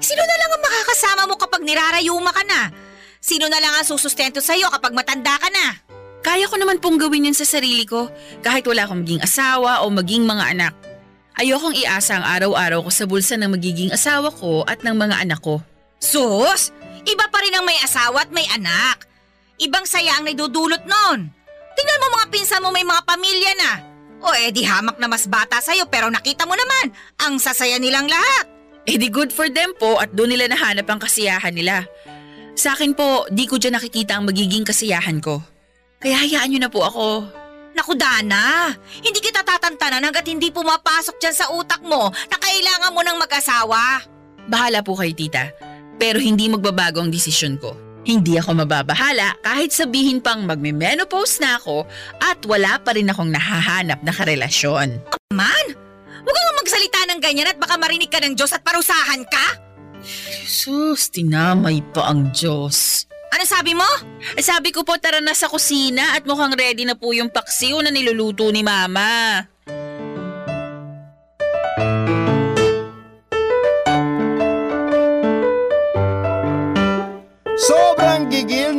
Sino 0.00 0.22
na 0.24 0.36
lang 0.40 0.50
ang 0.52 0.62
makakasama 0.64 1.22
mo 1.28 1.34
kapag 1.36 1.62
nirarayuma 1.64 2.32
ka 2.32 2.42
na? 2.48 2.72
Sino 3.20 3.48
na 3.48 3.60
lang 3.60 3.72
ang 3.76 3.86
susustento 3.88 4.40
sa'yo 4.40 4.68
kapag 4.72 4.92
matanda 4.96 5.36
ka 5.36 5.48
na? 5.48 5.76
Kaya 6.24 6.48
ko 6.48 6.56
naman 6.56 6.80
pong 6.80 6.96
gawin 6.96 7.28
yun 7.28 7.36
sa 7.36 7.44
sarili 7.44 7.84
ko 7.84 8.08
kahit 8.40 8.64
wala 8.64 8.88
akong 8.88 9.04
maging 9.04 9.20
asawa 9.20 9.84
o 9.84 9.92
maging 9.92 10.24
mga 10.24 10.44
anak. 10.56 10.74
Ayokong 11.36 11.76
iasa 11.76 12.20
ang 12.20 12.24
araw-araw 12.24 12.86
ko 12.88 12.90
sa 12.94 13.04
bulsa 13.04 13.34
ng 13.36 13.52
magiging 13.52 13.92
asawa 13.92 14.32
ko 14.32 14.64
at 14.64 14.80
ng 14.80 14.96
mga 14.96 15.20
anak 15.20 15.40
ko. 15.44 15.60
Sus! 16.00 16.72
Iba 17.04 17.28
pa 17.28 17.44
rin 17.44 17.52
ang 17.52 17.68
may 17.68 17.76
asawa 17.84 18.24
at 18.24 18.32
may 18.32 18.48
anak. 18.48 19.04
Ibang 19.60 19.84
saya 19.84 20.16
ang 20.16 20.24
naidudulot 20.24 20.88
nun. 20.88 21.28
Tingnan 21.74 22.00
mo 22.00 22.06
mga 22.16 22.26
pinsan 22.32 22.62
mo 22.64 22.72
may 22.72 22.86
mga 22.86 23.02
pamilya 23.04 23.52
na. 23.60 23.93
O 24.24 24.32
eh 24.32 24.48
di 24.48 24.64
hamak 24.64 24.96
na 24.96 25.04
mas 25.04 25.28
bata 25.28 25.60
sa'yo 25.60 25.84
pero 25.92 26.08
nakita 26.08 26.48
mo 26.48 26.56
naman, 26.56 26.96
ang 27.20 27.36
sasaya 27.36 27.76
nilang 27.76 28.08
lahat. 28.08 28.48
Eh 28.88 28.96
di 28.96 29.12
good 29.12 29.28
for 29.28 29.52
them 29.52 29.76
po 29.76 30.00
at 30.00 30.12
doon 30.16 30.32
nila 30.32 30.48
nahanap 30.48 30.88
ang 30.88 31.00
kasiyahan 31.00 31.52
nila. 31.52 31.84
Sa 32.56 32.72
akin 32.72 32.96
po, 32.96 33.28
di 33.28 33.44
ko 33.44 33.60
dyan 33.60 33.76
nakikita 33.76 34.16
ang 34.16 34.24
magiging 34.24 34.64
kasiyahan 34.64 35.20
ko. 35.20 35.44
Kaya 36.00 36.24
hayaan 36.24 36.48
niyo 36.52 36.60
na 36.64 36.72
po 36.72 36.84
ako. 36.84 37.28
Naku 37.74 37.92
Dana, 37.98 38.70
hindi 39.02 39.18
kita 39.18 39.42
tatantanan 39.42 40.00
hanggat 40.00 40.24
hindi 40.30 40.48
pumapasok 40.54 41.18
dyan 41.18 41.34
sa 41.34 41.50
utak 41.50 41.82
mo 41.82 42.08
na 42.30 42.36
kailangan 42.38 42.94
mo 42.94 43.02
ng 43.02 43.18
mag-asawa. 43.18 44.04
Bahala 44.46 44.80
po 44.86 44.94
kayo 44.94 45.10
tita, 45.10 45.50
pero 45.98 46.22
hindi 46.22 46.46
magbabago 46.46 47.02
ang 47.02 47.10
desisyon 47.10 47.58
ko. 47.58 47.83
Hindi 48.04 48.37
ako 48.37 48.64
mababahala 48.64 49.40
kahit 49.40 49.73
sabihin 49.73 50.20
pang 50.20 50.44
magme-menopause 50.44 51.40
na 51.40 51.56
ako 51.56 51.88
at 52.20 52.37
wala 52.44 52.76
pa 52.84 52.92
rin 52.92 53.08
akong 53.08 53.32
nahahanap 53.32 54.04
na 54.04 54.12
karelasyon. 54.12 55.00
Man, 55.32 55.66
huwag 56.20 56.37
kang 56.37 56.58
magsalita 56.61 57.00
ng 57.08 57.20
ganyan 57.25 57.49
at 57.49 57.56
baka 57.56 57.80
marinig 57.80 58.12
ka 58.12 58.20
ng 58.20 58.37
Diyos 58.37 58.52
at 58.52 58.61
parusahan 58.61 59.25
ka. 59.25 59.46
Sus, 60.44 61.08
tinamay 61.08 61.80
pa 61.96 62.12
ang 62.12 62.28
Diyos. 62.28 63.08
Ano 63.32 63.42
sabi 63.49 63.73
mo? 63.73 63.88
Eh, 64.37 64.44
Sabi 64.44 64.70
ko 64.70 64.84
po 64.84 64.94
tara 65.00 65.18
na 65.18 65.32
sa 65.32 65.49
kusina 65.49 66.14
at 66.14 66.28
mukhang 66.28 66.54
ready 66.54 66.84
na 66.84 66.94
po 66.94 67.11
yung 67.11 67.32
paksiw 67.32 67.80
na 67.82 67.90
niluluto 67.90 68.46
ni 68.52 68.61
Mama. 68.61 69.42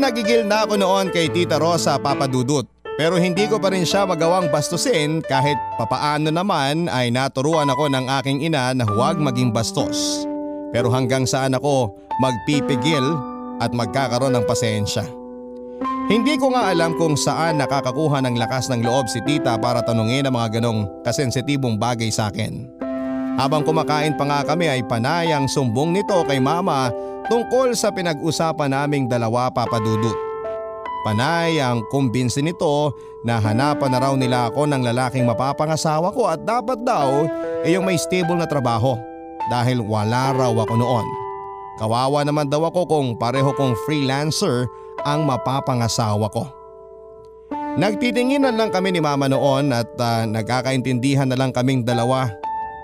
Gigil 0.10 0.46
na 0.46 0.66
ako 0.66 0.78
noon 0.78 1.14
kay 1.14 1.30
Tita 1.30 1.62
Rosa 1.62 1.98
Papadudut. 2.02 2.66
Pero 2.96 3.20
hindi 3.20 3.44
ko 3.52 3.60
pa 3.60 3.76
rin 3.76 3.84
siya 3.84 4.08
magawang 4.08 4.48
bastusin 4.48 5.20
kahit 5.28 5.60
papaano 5.76 6.32
naman 6.32 6.88
ay 6.88 7.12
naturuan 7.12 7.68
ako 7.68 7.92
ng 7.92 8.08
aking 8.24 8.48
ina 8.48 8.72
na 8.72 8.88
huwag 8.88 9.20
maging 9.20 9.52
bastos. 9.52 10.24
Pero 10.72 10.88
hanggang 10.88 11.28
saan 11.28 11.60
ako 11.60 11.92
magpipigil 12.24 13.04
at 13.60 13.76
magkakaroon 13.76 14.36
ng 14.40 14.48
pasensya. 14.48 15.04
Hindi 16.06 16.38
ko 16.38 16.54
nga 16.54 16.70
alam 16.70 16.94
kung 16.96 17.18
saan 17.18 17.58
nakakakuha 17.58 18.22
ng 18.24 18.38
lakas 18.38 18.70
ng 18.70 18.86
loob 18.86 19.10
si 19.10 19.20
tita 19.26 19.58
para 19.58 19.82
tanungin 19.82 20.30
ang 20.30 20.38
mga 20.38 20.62
ganong 20.62 20.86
kasensitibong 21.02 21.82
bagay 21.82 22.14
sa 22.14 22.30
akin. 22.30 22.75
Habang 23.36 23.68
kumakain 23.68 24.16
pa 24.16 24.24
nga 24.24 24.40
kami 24.48 24.72
ay 24.72 24.82
panayang 24.88 25.52
sumbong 25.52 25.92
nito 25.92 26.16
kay 26.24 26.40
mama 26.40 26.88
tungkol 27.28 27.76
sa 27.76 27.92
pinag-usapan 27.92 28.72
naming 28.72 29.12
dalawa 29.12 29.52
papadudot. 29.52 30.16
Panay 31.04 31.62
ang 31.62 31.84
kumbinsi 31.92 32.42
nito 32.42 32.96
na 33.22 33.38
hanapan 33.38 33.92
na 33.92 34.00
raw 34.02 34.14
nila 34.16 34.50
ako 34.50 34.66
ng 34.66 34.82
lalaking 34.82 35.28
mapapangasawa 35.28 36.10
ko 36.16 36.32
at 36.32 36.42
dapat 36.42 36.82
daw 36.82 37.28
ay 37.62 37.76
yung 37.76 37.86
may 37.86 38.00
stable 38.00 38.40
na 38.40 38.48
trabaho 38.48 38.98
dahil 39.52 39.84
wala 39.84 40.34
raw 40.34 40.50
ako 40.50 40.74
noon. 40.80 41.06
Kawawa 41.76 42.24
naman 42.24 42.48
daw 42.48 42.72
ako 42.72 42.88
kung 42.88 43.08
pareho 43.20 43.52
kong 43.52 43.76
freelancer 43.84 44.66
ang 45.04 45.28
mapapangasawa 45.28 46.32
ko. 46.32 46.48
Nagtitinginan 47.76 48.56
lang 48.56 48.72
kami 48.72 48.96
ni 48.96 49.04
mama 49.04 49.28
noon 49.28 49.76
at 49.76 49.92
ah, 50.00 50.24
nagkakaintindihan 50.24 51.28
na 51.28 51.36
lang 51.36 51.52
kaming 51.52 51.84
dalawa 51.84 52.32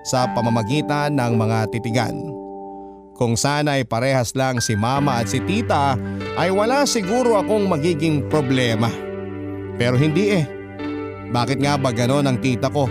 sa 0.02 0.30
pamamagitan 0.32 1.14
ng 1.18 1.34
mga 1.38 1.60
titigan. 1.74 2.18
Kung 3.22 3.38
sana 3.38 3.78
ay 3.78 3.86
parehas 3.86 4.34
lang 4.34 4.58
si 4.58 4.74
mama 4.74 5.22
at 5.22 5.30
si 5.30 5.38
tita 5.46 5.94
ay 6.42 6.50
wala 6.50 6.90
siguro 6.90 7.38
akong 7.38 7.70
magiging 7.70 8.26
problema. 8.26 8.90
Pero 9.78 9.94
hindi 9.94 10.42
eh. 10.42 10.46
Bakit 11.30 11.62
nga 11.62 11.78
ba 11.78 11.94
ganon 11.94 12.26
ang 12.26 12.42
tita 12.42 12.74
ko? 12.74 12.90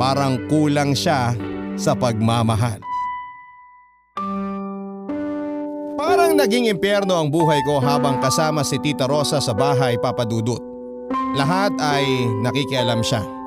Parang 0.00 0.48
kulang 0.48 0.96
siya 0.96 1.36
sa 1.76 1.92
pagmamahal. 1.92 2.80
Parang 6.00 6.32
naging 6.32 6.72
impyerno 6.72 7.20
ang 7.20 7.28
buhay 7.28 7.60
ko 7.68 7.76
habang 7.76 8.22
kasama 8.24 8.64
si 8.64 8.80
Tita 8.80 9.04
Rosa 9.04 9.42
sa 9.42 9.52
bahay 9.52 10.00
papadudot. 10.00 10.62
Lahat 11.36 11.76
ay 11.76 12.08
nakikialam 12.40 13.04
siya. 13.04 13.37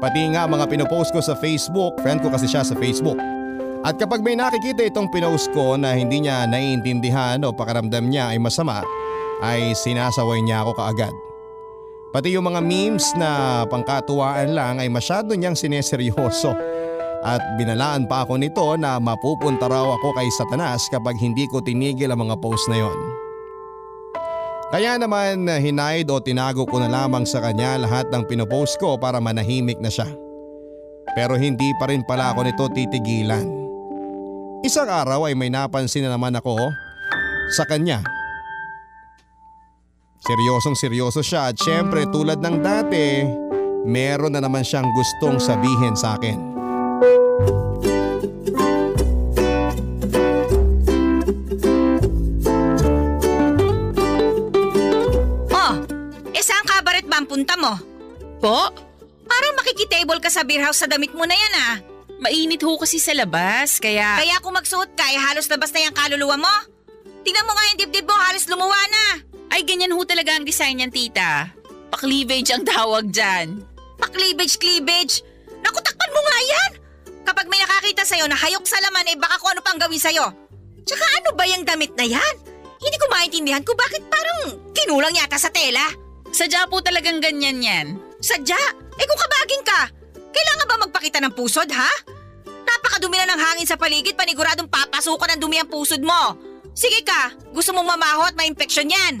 Pati 0.00 0.32
nga 0.32 0.48
mga 0.48 0.64
pinopost 0.64 1.12
ko 1.12 1.20
sa 1.20 1.36
Facebook, 1.36 2.00
friend 2.00 2.24
ko 2.24 2.32
kasi 2.32 2.48
siya 2.48 2.64
sa 2.64 2.72
Facebook. 2.72 3.20
At 3.84 4.00
kapag 4.00 4.24
may 4.24 4.32
nakikita 4.32 4.80
itong 4.88 5.12
pinost 5.12 5.52
ko 5.52 5.76
na 5.76 5.92
hindi 5.92 6.24
niya 6.24 6.48
naiintindihan 6.48 7.44
o 7.44 7.52
pakaramdam 7.52 8.08
niya 8.08 8.32
ay 8.32 8.40
masama, 8.40 8.80
ay 9.44 9.76
sinasaway 9.76 10.40
niya 10.40 10.64
ako 10.64 10.72
kaagad. 10.72 11.14
Pati 12.16 12.32
yung 12.32 12.48
mga 12.48 12.64
memes 12.64 13.12
na 13.20 13.62
pangkatuwaan 13.68 14.56
lang 14.56 14.80
ay 14.80 14.88
masyado 14.88 15.36
niyang 15.36 15.54
sineseryoso. 15.54 16.56
At 17.20 17.44
binalaan 17.60 18.08
pa 18.08 18.24
ako 18.24 18.40
nito 18.40 18.64
na 18.80 18.96
mapupunta 18.96 19.68
raw 19.68 19.84
ako 20.00 20.16
kay 20.16 20.28
Satanas 20.32 20.88
kapag 20.88 21.20
hindi 21.20 21.44
ko 21.52 21.60
tinigil 21.60 22.08
ang 22.08 22.24
mga 22.24 22.40
post 22.40 22.72
na 22.72 22.80
yon. 22.80 22.98
Kaya 24.70 24.94
naman 25.02 25.50
hinaid 25.50 26.06
o 26.14 26.22
tinago 26.22 26.62
ko 26.62 26.78
na 26.78 26.86
lamang 26.86 27.26
sa 27.26 27.42
kanya 27.42 27.74
lahat 27.74 28.06
ng 28.06 28.22
pinopost 28.30 28.78
ko 28.78 28.94
para 28.94 29.18
manahimik 29.18 29.82
na 29.82 29.90
siya. 29.90 30.06
Pero 31.18 31.34
hindi 31.34 31.74
pa 31.82 31.90
rin 31.90 32.06
pala 32.06 32.30
ako 32.30 32.40
nito 32.46 32.70
titigilan. 32.70 33.50
Isang 34.62 34.86
araw 34.86 35.26
ay 35.26 35.34
may 35.34 35.50
napansin 35.50 36.06
na 36.06 36.14
naman 36.14 36.38
ako 36.38 36.54
sa 37.50 37.66
kanya. 37.66 37.98
Seryosong 40.22 40.78
seryoso 40.78 41.18
siya 41.18 41.50
at 41.50 41.58
syempre 41.58 42.06
tulad 42.06 42.38
ng 42.38 42.56
dati, 42.62 43.26
meron 43.90 44.38
na 44.38 44.44
naman 44.44 44.62
siyang 44.62 44.86
gustong 44.94 45.42
sabihin 45.42 45.98
sa 45.98 46.14
akin. 46.14 46.38
Punta 57.30 57.54
mo? 57.54 57.78
Po, 58.42 58.74
Parang 59.30 59.54
makikitable 59.54 60.18
ka 60.18 60.26
sa 60.26 60.42
beer 60.42 60.66
house 60.66 60.82
sa 60.82 60.90
damit 60.90 61.14
mo 61.14 61.22
na 61.22 61.38
yan 61.38 61.54
ah. 61.54 61.74
mainit 62.20 62.60
ho 62.66 62.74
kasi 62.76 62.98
sa 62.98 63.14
labas, 63.14 63.78
kaya... 63.80 64.20
Kaya 64.20 64.42
kung 64.42 64.52
magsuot 64.52 64.92
ka, 64.92 65.06
eh 65.08 65.16
halos 65.16 65.48
labas 65.48 65.72
na 65.72 65.88
yung 65.88 65.96
kaluluwa 65.96 66.36
mo. 66.36 66.54
Tingnan 67.24 67.46
mo 67.48 67.52
nga 67.56 67.64
yung 67.72 67.80
dibdib 67.80 68.04
mo, 68.04 68.12
halos 68.12 68.44
lumuwa 68.44 68.76
na. 68.92 69.04
Ay, 69.48 69.64
ganyan 69.64 69.94
ho 69.96 70.02
talaga 70.04 70.36
ang 70.36 70.44
design 70.44 70.76
niyan, 70.82 70.92
tita. 70.92 71.48
Pa-cleavage 71.88 72.52
ang 72.52 72.68
tawag 72.68 73.08
dyan. 73.08 73.64
Pa-cleavage-cleavage. 73.96 75.24
Naku, 75.64 75.78
takpan 75.80 76.12
mo 76.12 76.20
nga 76.20 76.38
yan. 76.44 76.70
Kapag 77.24 77.46
may 77.48 77.60
nakakita 77.64 78.04
sa'yo 78.04 78.28
na 78.28 78.36
hayok 78.36 78.68
sa 78.68 78.76
laman, 78.84 79.08
eh 79.08 79.16
baka 79.16 79.40
kung 79.40 79.56
ano 79.56 79.64
pang 79.64 79.80
gawin 79.80 80.02
sa'yo. 80.02 80.28
Tsaka 80.84 81.04
ano 81.22 81.32
ba 81.32 81.48
yung 81.48 81.64
damit 81.64 81.96
na 81.96 82.04
yan? 82.04 82.34
Hindi 82.80 82.96
ko 83.00 83.06
maintindihan 83.08 83.64
kung 83.64 83.80
bakit 83.80 84.04
parang 84.12 84.60
kinulang 84.76 85.16
yata 85.16 85.40
sa 85.40 85.48
tela. 85.48 85.88
Sadya 86.30 86.66
po 86.70 86.78
talagang 86.78 87.18
ganyan 87.18 87.58
yan. 87.58 87.86
Sadya? 88.22 88.58
Eh 88.96 89.06
kung 89.06 89.20
kabaging 89.20 89.64
ka, 89.66 89.80
kailangan 90.30 90.66
ba 90.68 90.76
magpakita 90.86 91.18
ng 91.20 91.34
pusod, 91.34 91.66
ha? 91.74 91.90
Napakadumi 92.46 93.18
na 93.18 93.34
ng 93.34 93.40
hangin 93.40 93.66
sa 93.66 93.74
paligid, 93.74 94.14
paniguradong 94.14 94.70
papasukan 94.70 95.36
ng 95.36 95.40
dumi 95.42 95.58
ang 95.58 95.70
pusod 95.70 96.00
mo. 96.00 96.38
Sige 96.70 97.02
ka, 97.02 97.34
gusto 97.50 97.74
mong 97.74 97.98
mamaho 97.98 98.30
at 98.30 98.38
ma-infection 98.38 98.86
yan. 98.86 99.18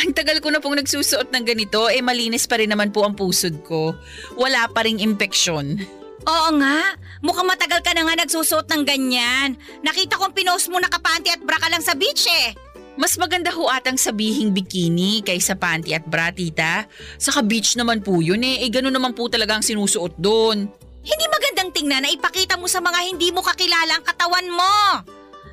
Ang 0.00 0.12
tagal 0.12 0.38
ko 0.38 0.52
na 0.52 0.60
pong 0.62 0.78
nagsusuot 0.78 1.32
ng 1.32 1.44
ganito, 1.44 1.88
eh 1.88 2.04
malinis 2.04 2.46
pa 2.46 2.60
rin 2.60 2.70
naman 2.70 2.92
po 2.92 3.02
ang 3.04 3.16
pusod 3.16 3.64
ko. 3.64 3.96
Wala 4.36 4.68
pa 4.70 4.84
ring 4.84 5.00
impeksyon. 5.00 5.80
Oo 6.28 6.48
nga, 6.60 6.94
mukhang 7.24 7.48
matagal 7.48 7.80
ka 7.80 7.96
na 7.96 8.04
nga 8.04 8.14
nagsusuot 8.20 8.68
ng 8.68 8.82
ganyan. 8.84 9.56
Nakita 9.80 10.20
kong 10.20 10.36
pinost 10.36 10.68
mo 10.68 10.76
nakapanty 10.76 11.32
at 11.32 11.40
bra 11.40 11.56
ka 11.56 11.72
lang 11.72 11.80
sa 11.80 11.96
beach 11.96 12.28
eh. 12.28 12.52
Mas 13.00 13.16
maganda 13.16 13.48
ho 13.48 13.64
atang 13.72 13.96
sabihing 13.96 14.52
bikini 14.52 15.24
kaysa 15.24 15.56
panty 15.56 15.96
at 15.96 16.04
bra, 16.04 16.28
tita. 16.28 16.84
Saka 17.16 17.40
beach 17.40 17.72
naman 17.80 18.04
po 18.04 18.20
yun 18.20 18.44
eh. 18.44 18.60
Eh, 18.60 18.68
ganun 18.68 18.92
naman 18.92 19.16
po 19.16 19.24
talaga 19.32 19.56
ang 19.56 19.64
sinusuot 19.64 20.20
doon. 20.20 20.68
Hindi 21.00 21.26
magandang 21.32 21.72
tingnan 21.72 22.04
na 22.04 22.12
ipakita 22.12 22.60
mo 22.60 22.68
sa 22.68 22.84
mga 22.84 23.00
hindi 23.08 23.32
mo 23.32 23.40
kakilala 23.40 23.96
ang 23.96 24.04
katawan 24.04 24.52
mo. 24.52 25.00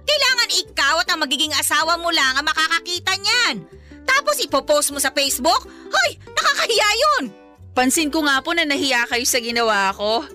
Kailangan 0.03 0.49
ikaw 0.59 0.95
at 0.99 1.07
ang 1.07 1.23
magiging 1.23 1.55
asawa 1.55 1.95
mo 1.95 2.11
lang 2.11 2.35
ang 2.35 2.43
makakakita 2.43 3.15
niyan. 3.15 3.55
Tapos 4.03 4.43
ipopost 4.43 4.91
mo 4.91 4.99
sa 4.99 5.15
Facebook? 5.15 5.71
Hoy, 5.87 6.19
nakakahiya 6.27 6.89
yun! 6.99 7.23
Pansin 7.71 8.11
ko 8.11 8.27
nga 8.27 8.43
po 8.43 8.51
na 8.51 8.67
nahiya 8.67 9.07
kayo 9.07 9.23
sa 9.23 9.39
ginawa 9.39 9.95
ko. 9.95 10.27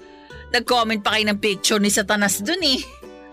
Nag-comment 0.49 1.05
pa 1.05 1.21
kayo 1.21 1.29
ng 1.29 1.41
picture 1.41 1.81
ni 1.81 1.93
Satanas 1.93 2.41
dun 2.41 2.61
eh. 2.65 2.81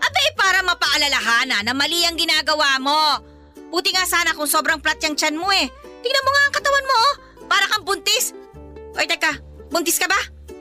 Abay, 0.00 0.28
para 0.36 0.60
mapaalalahanan 0.64 1.64
na 1.64 1.72
mali 1.72 2.04
ang 2.04 2.16
ginagawa 2.20 2.76
mo. 2.76 3.29
Buti 3.70 3.94
nga 3.94 4.04
sana 4.04 4.34
kung 4.34 4.50
sobrang 4.50 4.82
flat 4.82 4.98
yung 5.06 5.14
tiyan 5.14 5.38
mo 5.38 5.46
eh. 5.54 5.70
Tingnan 6.02 6.24
mo 6.26 6.30
nga 6.34 6.42
ang 6.46 6.54
katawan 6.54 6.86
mo 6.86 6.96
oh. 6.98 7.14
Para 7.46 7.64
kang 7.70 7.86
buntis. 7.86 8.34
Oy, 8.98 9.06
teka, 9.06 9.38
buntis 9.70 9.98
ka 9.98 10.10
ba? 10.10 10.18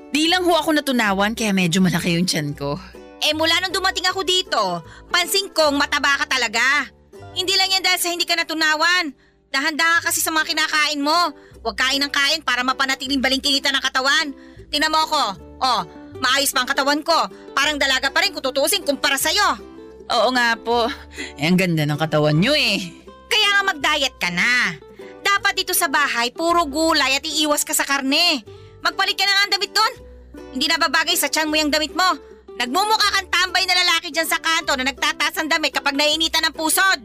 Di 0.10 0.30
lang 0.30 0.46
ho 0.46 0.54
ako 0.54 0.74
natunawan 0.78 1.34
kaya 1.34 1.54
medyo 1.54 1.82
malaki 1.82 2.18
yung 2.18 2.26
tiyan 2.26 2.54
ko. 2.54 2.78
Eh 3.20 3.36
mula 3.36 3.60
nung 3.60 3.76
dumating 3.76 4.08
ako 4.08 4.24
dito, 4.24 4.82
pansin 5.12 5.52
kong 5.52 5.76
mataba 5.76 6.18
ka 6.24 6.26
talaga. 6.30 6.88
Hindi 7.36 7.54
lang 7.58 7.70
yan 7.74 7.84
dahil 7.84 8.00
sa 8.00 8.10
hindi 8.10 8.26
ka 8.26 8.38
natunawan. 8.38 9.12
Dahanda 9.50 10.00
ka 10.00 10.10
kasi 10.10 10.22
sa 10.22 10.30
mga 10.30 10.56
kinakain 10.56 11.02
mo. 11.02 11.34
Huwag 11.60 11.76
kain 11.76 12.00
ng 12.00 12.14
kain 12.14 12.42
para 12.46 12.64
mapanatiling 12.64 13.20
balingkinitan 13.20 13.76
ng 13.76 13.84
katawan. 13.84 14.32
Tingnan 14.70 14.94
mo 14.94 15.04
ako. 15.04 15.24
Oh, 15.60 15.82
maayos 16.22 16.56
pa 16.56 16.64
ang 16.64 16.70
katawan 16.70 17.02
ko. 17.04 17.28
Parang 17.52 17.76
dalaga 17.76 18.14
pa 18.14 18.24
rin 18.24 18.32
kung 18.32 18.46
tutusin 18.46 18.86
kumpara 18.86 19.20
sa'yo. 19.20 19.60
Oo 20.10 20.34
nga 20.34 20.58
po. 20.58 20.90
Eh, 21.38 21.46
ang 21.46 21.58
ganda 21.58 21.86
ng 21.86 22.00
katawan 22.00 22.34
nyo 22.34 22.58
eh. 22.58 22.82
Kaya 23.30 23.48
nga 23.54 23.62
mag-diet 23.70 24.16
ka 24.18 24.34
na. 24.34 24.74
dapat 25.22 25.54
dito 25.54 25.78
sa 25.78 25.86
bahay, 25.86 26.34
puro 26.34 26.66
gulay 26.66 27.14
at 27.14 27.26
iiwas 27.26 27.62
ka 27.62 27.78
sa 27.78 27.86
karne. 27.86 28.42
Magpalit 28.82 29.14
ka 29.14 29.24
na 29.24 29.34
nga 29.38 29.44
ang 29.46 29.54
damit 29.54 29.72
doon. 29.72 29.94
Hindi 30.58 30.66
na 30.66 30.82
babagay 30.82 31.14
sa 31.14 31.30
tiyan 31.30 31.48
mo 31.48 31.56
yung 31.62 31.70
damit 31.70 31.94
mo. 31.94 32.10
Nagmumukha 32.58 33.08
kang 33.16 33.30
tambay 33.30 33.64
na 33.70 33.78
lalaki 33.78 34.10
dyan 34.12 34.28
sa 34.28 34.42
kanto 34.42 34.74
na 34.76 34.90
nagtataas 34.90 35.38
ng 35.40 35.48
damit 35.48 35.72
kapag 35.72 35.96
naiinitan 35.96 36.44
ng 36.50 36.56
pusod. 36.58 37.00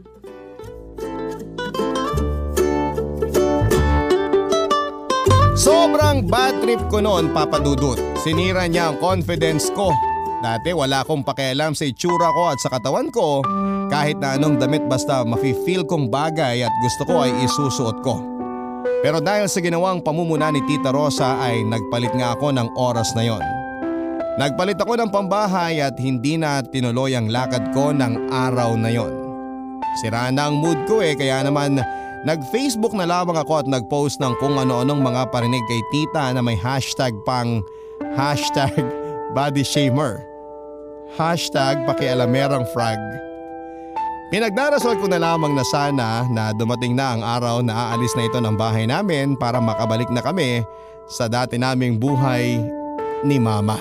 Sobrang 5.55 6.27
bad 6.27 6.59
trip 6.65 6.83
ko 6.91 6.99
noon 6.99 7.31
papadudot. 7.31 8.01
Sinira 8.19 8.67
niya 8.67 8.91
ang 8.91 8.99
confidence 8.99 9.71
ko. 9.71 9.95
Dati 10.45 10.77
wala 10.77 11.01
akong 11.01 11.25
pakialam 11.25 11.73
sa 11.73 11.89
itsura 11.89 12.29
ko 12.29 12.53
at 12.53 12.61
sa 12.61 12.69
katawan 12.69 13.09
ko. 13.09 13.41
Kahit 13.89 14.21
na 14.21 14.37
anong 14.37 14.61
damit 14.61 14.85
basta 14.85 15.25
mafe-feel 15.25 15.89
kong 15.89 16.13
bagay 16.13 16.61
at 16.61 16.75
gusto 16.85 17.09
ko 17.09 17.25
ay 17.25 17.33
isusuot 17.49 18.05
ko. 18.05 18.21
Pero 19.01 19.25
dahil 19.25 19.49
sa 19.49 19.65
ginawang 19.65 20.05
pamumuna 20.05 20.53
ni 20.53 20.61
Tita 20.69 20.93
Rosa 20.93 21.41
ay 21.41 21.65
nagpalit 21.65 22.13
nga 22.13 22.37
ako 22.37 22.53
ng 22.61 22.69
oras 22.77 23.17
na 23.17 23.25
yon. 23.25 23.41
Nagpalit 24.37 24.77
ako 24.77 25.01
ng 25.01 25.09
pambahay 25.09 25.81
at 25.81 25.97
hindi 25.97 26.37
na 26.37 26.61
tinuloy 26.61 27.17
ang 27.17 27.33
lakad 27.33 27.73
ko 27.73 27.97
ng 27.97 28.29
araw 28.29 28.77
na 28.77 28.93
yon. 28.93 29.17
Sira 30.05 30.29
na 30.29 30.53
ang 30.53 30.61
mood 30.61 30.77
ko 30.85 31.01
eh 31.01 31.17
kaya 31.17 31.41
naman 31.41 31.81
nag-Facebook 32.29 32.93
na 32.93 33.09
lamang 33.09 33.41
ako 33.41 33.65
at 33.65 33.69
nag-post 33.73 34.21
ng 34.21 34.37
kung 34.45 34.61
ano-anong 34.61 35.01
mga 35.01 35.25
parinig 35.33 35.65
kay 35.73 35.81
tita 35.89 36.37
na 36.37 36.45
may 36.45 36.61
hashtag 36.61 37.17
pang 37.25 37.65
hashtag 38.13 38.77
body 39.37 39.65
shamer. 39.65 40.34
Hashtag 41.15 41.87
pakialamerang 41.87 42.67
frag. 42.75 42.99
Pinagdarasal 44.35 44.99
ko 44.99 45.07
na 45.07 45.23
lamang 45.23 45.55
na 45.55 45.63
sana 45.63 46.27
na 46.27 46.51
dumating 46.51 46.99
na 46.99 47.15
ang 47.15 47.23
araw 47.23 47.63
na 47.63 47.71
aalis 47.71 48.11
na 48.19 48.27
ito 48.27 48.43
ng 48.43 48.59
bahay 48.59 48.83
namin 48.83 49.39
para 49.39 49.63
makabalik 49.63 50.11
na 50.11 50.19
kami 50.19 50.67
sa 51.07 51.31
dati 51.31 51.55
naming 51.55 52.03
buhay 52.03 52.59
ni 53.23 53.39
mama. 53.39 53.79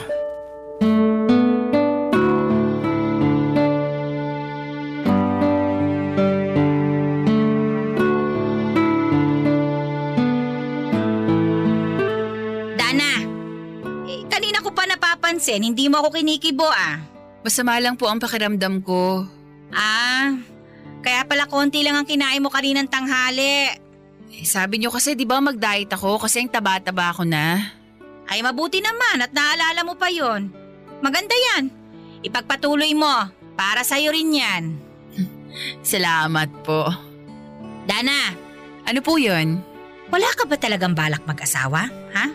Dana, 12.77 13.11
eh, 14.05 14.21
kanina 14.29 14.61
ko 14.61 14.69
pa 14.69 14.85
napapansin, 14.85 15.65
hindi 15.65 15.89
mo 15.89 15.97
ako 15.97 16.13
kinikibo 16.13 16.69
ah. 16.69 17.12
Masama 17.43 17.75
lang 17.83 17.99
po 17.99 18.07
ang 18.07 18.23
pakiramdam 18.23 18.79
ko. 18.79 19.27
Ah, 19.75 20.31
kaya 21.03 21.27
pala 21.27 21.43
konti 21.45 21.83
lang 21.83 21.99
ang 21.99 22.07
kinain 22.07 22.39
mo 22.39 22.47
kaninang 22.47 22.87
tanghali. 22.87 23.67
Eh, 24.33 24.45
sabi 24.47 24.79
niyo 24.79 24.89
kasi 24.89 25.13
di 25.13 25.27
ba 25.27 25.43
mag-diet 25.43 25.91
ako 25.91 26.23
kasi 26.23 26.41
ang 26.41 26.49
taba-taba 26.49 27.11
ako 27.11 27.27
na. 27.27 27.59
Ay 28.25 28.39
mabuti 28.39 28.79
naman 28.79 29.21
at 29.21 29.31
naalala 29.35 29.83
mo 29.83 29.93
pa 29.99 30.07
yon. 30.07 30.47
Maganda 31.03 31.35
yan. 31.35 31.67
Ipagpatuloy 32.23 32.95
mo. 32.95 33.11
Para 33.53 33.83
sa'yo 33.83 34.09
rin 34.09 34.33
yan. 34.33 34.63
Salamat 35.85 36.49
po. 36.63 36.87
Dana, 37.83 38.33
Ano 38.83 38.99
po 38.99 39.15
yun? 39.15 39.59
wala 40.11 40.29
ka 40.37 40.45
ba 40.45 40.55
talagang 40.59 40.93
balak 40.93 41.25
mag-asawa? 41.25 41.89
Ha? 42.13 42.25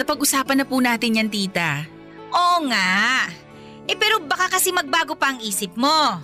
Napag-usapan 0.00 0.62
na 0.62 0.66
po 0.68 0.80
natin 0.80 1.18
yan, 1.20 1.28
tita. 1.28 1.84
Oo 2.32 2.64
nga. 2.68 3.28
Eh 3.86 3.94
pero 3.94 4.18
baka 4.22 4.50
kasi 4.50 4.74
magbago 4.74 5.14
pa 5.14 5.34
ang 5.34 5.38
isip 5.38 5.74
mo. 5.78 6.18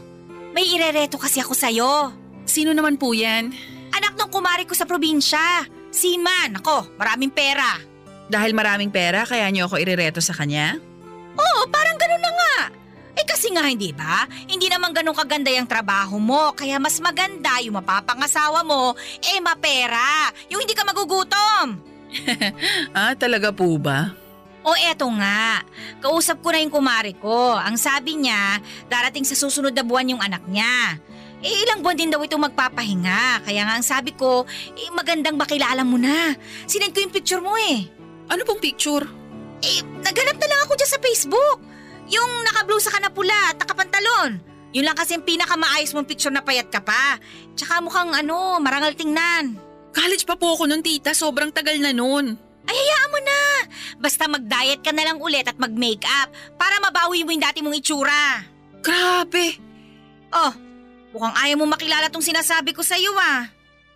May 0.52 0.68
irereto 0.68 1.16
kasi 1.16 1.38
ako 1.40 1.54
sa'yo. 1.54 2.12
Sino 2.44 2.74
naman 2.74 2.98
po 2.98 3.14
yan? 3.14 3.54
Anak 3.94 4.18
ng 4.18 4.30
kumari 4.30 4.66
ko 4.66 4.74
sa 4.74 4.84
probinsya. 4.84 5.64
Seaman. 5.92 6.58
Ako, 6.58 6.98
maraming 6.98 7.30
pera. 7.30 7.78
Dahil 8.26 8.56
maraming 8.56 8.90
pera 8.90 9.22
kaya 9.28 9.48
niyo 9.48 9.68
ako 9.70 9.78
irereto 9.78 10.18
sa 10.18 10.34
kanya? 10.34 10.76
Oo, 11.36 11.60
parang 11.70 11.96
ganun 11.96 12.22
na 12.22 12.32
nga. 12.32 12.56
Eh 13.12 13.24
kasi 13.28 13.52
nga 13.52 13.68
hindi 13.68 13.92
ba? 13.92 14.24
Hindi 14.48 14.72
naman 14.72 14.96
ganun 14.96 15.16
kaganda 15.16 15.52
yung 15.52 15.68
trabaho 15.68 16.16
mo. 16.16 16.56
Kaya 16.56 16.80
mas 16.80 16.96
maganda 16.98 17.60
yung 17.60 17.76
mapapangasawa 17.76 18.64
mo, 18.64 18.96
eh 19.20 19.38
mapera. 19.38 20.32
Yung 20.48 20.64
hindi 20.64 20.72
ka 20.74 20.84
magugutom. 20.84 21.66
Ah, 22.92 23.16
talaga 23.16 23.56
po 23.56 23.80
ba? 23.80 24.12
O 24.62 24.78
eto 24.78 25.10
nga, 25.18 25.66
kausap 25.98 26.38
ko 26.38 26.54
na 26.54 26.62
yung 26.62 26.70
kumari 26.70 27.18
ko. 27.18 27.58
Ang 27.58 27.74
sabi 27.74 28.14
niya, 28.14 28.62
darating 28.86 29.26
sa 29.26 29.34
susunod 29.34 29.74
na 29.74 29.82
buwan 29.82 30.14
yung 30.14 30.22
anak 30.22 30.46
niya. 30.46 31.02
Eh 31.42 31.66
ilang 31.66 31.82
buwan 31.82 31.98
din 31.98 32.14
daw 32.14 32.22
ito 32.22 32.38
magpapahinga. 32.38 33.42
Kaya 33.42 33.66
nga 33.66 33.74
ang 33.74 33.82
sabi 33.82 34.14
ko, 34.14 34.46
eh 34.78 34.88
magandang 34.94 35.34
makilala 35.34 35.82
mo 35.82 35.98
na. 35.98 36.38
Sinend 36.70 36.94
ko 36.94 37.02
yung 37.02 37.10
picture 37.10 37.42
mo 37.42 37.58
eh. 37.58 37.90
Ano 38.30 38.46
pong 38.46 38.62
picture? 38.62 39.02
Eh, 39.62 39.82
naghanap 39.82 40.38
na 40.38 40.46
lang 40.46 40.60
ako 40.66 40.78
dyan 40.78 40.90
sa 40.94 41.02
Facebook. 41.02 41.58
Yung 42.14 42.30
nakablusa 42.46 42.94
ka 42.94 43.02
na 43.02 43.10
pula 43.10 43.34
at 43.50 43.58
nakapantalon. 43.58 44.38
Yun 44.70 44.86
lang 44.86 44.94
kasi 44.94 45.18
yung 45.18 45.26
pinakamaayos 45.26 45.90
mong 45.90 46.06
picture 46.06 46.30
na 46.30 46.46
payat 46.46 46.70
ka 46.70 46.78
pa. 46.78 47.18
Tsaka 47.58 47.82
mukhang 47.82 48.14
ano, 48.14 48.62
marangal 48.62 48.94
tingnan. 48.94 49.58
College 49.90 50.22
pa 50.22 50.38
po 50.38 50.54
ako 50.54 50.70
nun, 50.70 50.86
tita. 50.86 51.10
Sobrang 51.12 51.50
tagal 51.50 51.76
na 51.82 51.90
nun. 51.90 52.38
Ay. 52.70 52.91
Basta 53.98 54.30
mag-diet 54.30 54.80
ka 54.80 54.94
na 54.94 55.08
lang 55.08 55.18
ulit 55.18 55.44
at 55.48 55.58
mag-makeup 55.58 56.28
para 56.56 56.78
mabawi 56.80 57.26
mo 57.26 57.32
yung 57.34 57.44
dati 57.44 57.60
mong 57.60 57.76
itsura. 57.76 58.44
Grabe. 58.82 59.58
Oh, 60.32 60.52
mukhang 61.12 61.36
ayaw 61.36 61.56
mo 61.60 61.66
makilala 61.68 62.08
tong 62.08 62.24
sinasabi 62.24 62.72
ko 62.72 62.80
sa'yo 62.80 63.12
ah. 63.18 63.48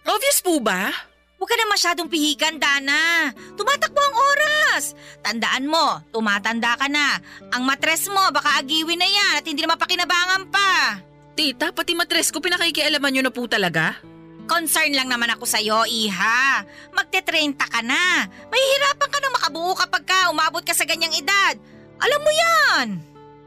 Obvious 0.07 0.45
po 0.45 0.61
ba? 0.63 0.93
Huwag 1.37 1.49
ka 1.53 1.57
na 1.57 1.69
masyadong 1.69 2.09
pihikan, 2.09 2.57
Dana. 2.57 3.29
Tumatakbo 3.61 4.01
ang 4.01 4.17
oras. 4.17 4.97
Tandaan 5.21 5.69
mo, 5.69 6.01
tumatanda 6.09 6.81
ka 6.81 6.89
na. 6.89 7.21
Ang 7.53 7.69
matres 7.69 8.09
mo, 8.09 8.33
baka 8.33 8.57
agiwin 8.57 8.97
na 8.97 9.05
yan 9.05 9.33
at 9.37 9.45
hindi 9.45 9.61
na 9.61 9.77
mapakinabangan 9.77 10.49
pa. 10.49 10.97
Tita, 11.37 11.77
pati 11.77 11.93
matres 11.93 12.33
ko 12.33 12.41
pinakikialaman 12.41 13.13
niyo 13.13 13.23
na 13.29 13.33
po 13.35 13.45
talaga. 13.45 14.01
Concern 14.47 14.95
lang 14.95 15.11
naman 15.11 15.31
ako 15.35 15.43
sa'yo, 15.43 15.83
Iha. 15.91 16.63
Magte-30 16.95 17.59
ka 17.59 17.83
na. 17.83 18.31
Mahihirapan 18.47 19.11
ka 19.11 19.19
na 19.19 19.31
makabuo 19.35 19.75
kapag 19.75 20.07
ka 20.07 20.31
umabot 20.31 20.63
ka 20.63 20.71
sa 20.71 20.87
ganyang 20.87 21.15
edad. 21.19 21.59
Alam 21.99 22.21
mo 22.23 22.31
yan. 22.31 22.87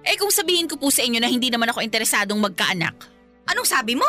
Eh 0.03 0.19
kung 0.19 0.31
sabihin 0.31 0.67
ko 0.67 0.75
po 0.75 0.91
sa 0.91 1.03
inyo 1.03 1.23
na 1.23 1.31
hindi 1.31 1.47
naman 1.47 1.71
ako 1.71 1.79
interesadong 1.79 2.39
magkaanak. 2.39 2.95
Anong 3.47 3.67
sabi 3.67 3.95
mo? 3.95 4.07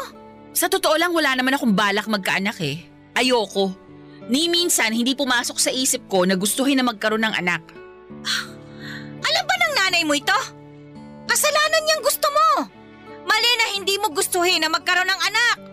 Sa 0.50 0.66
totoo 0.66 0.98
lang 0.98 1.14
wala 1.14 1.38
naman 1.38 1.54
akong 1.54 1.78
balak 1.78 2.10
magkaanak 2.10 2.58
eh. 2.58 2.82
Ayoko. 3.14 3.70
Ni 4.26 4.50
minsan 4.50 4.90
hindi 4.90 5.14
pumasok 5.14 5.58
sa 5.58 5.70
isip 5.70 6.10
ko 6.10 6.26
na 6.26 6.34
gustuhin 6.34 6.78
na 6.78 6.86
magkaroon 6.86 7.22
ng 7.22 7.34
anak. 7.38 7.62
Alam 9.22 9.44
ba 9.46 9.54
ng 9.54 9.74
nanay 9.78 10.02
mo 10.02 10.14
ito? 10.14 10.38
Kasalanan 11.30 11.82
niyang 11.86 12.02
gusto 12.02 12.26
mo. 12.30 12.48
Mali 13.26 13.50
na 13.58 13.66
hindi 13.78 13.94
mo 14.02 14.10
gustuhin 14.10 14.58
na 14.58 14.70
magkaroon 14.70 15.06
ng 15.06 15.22
anak. 15.30 15.69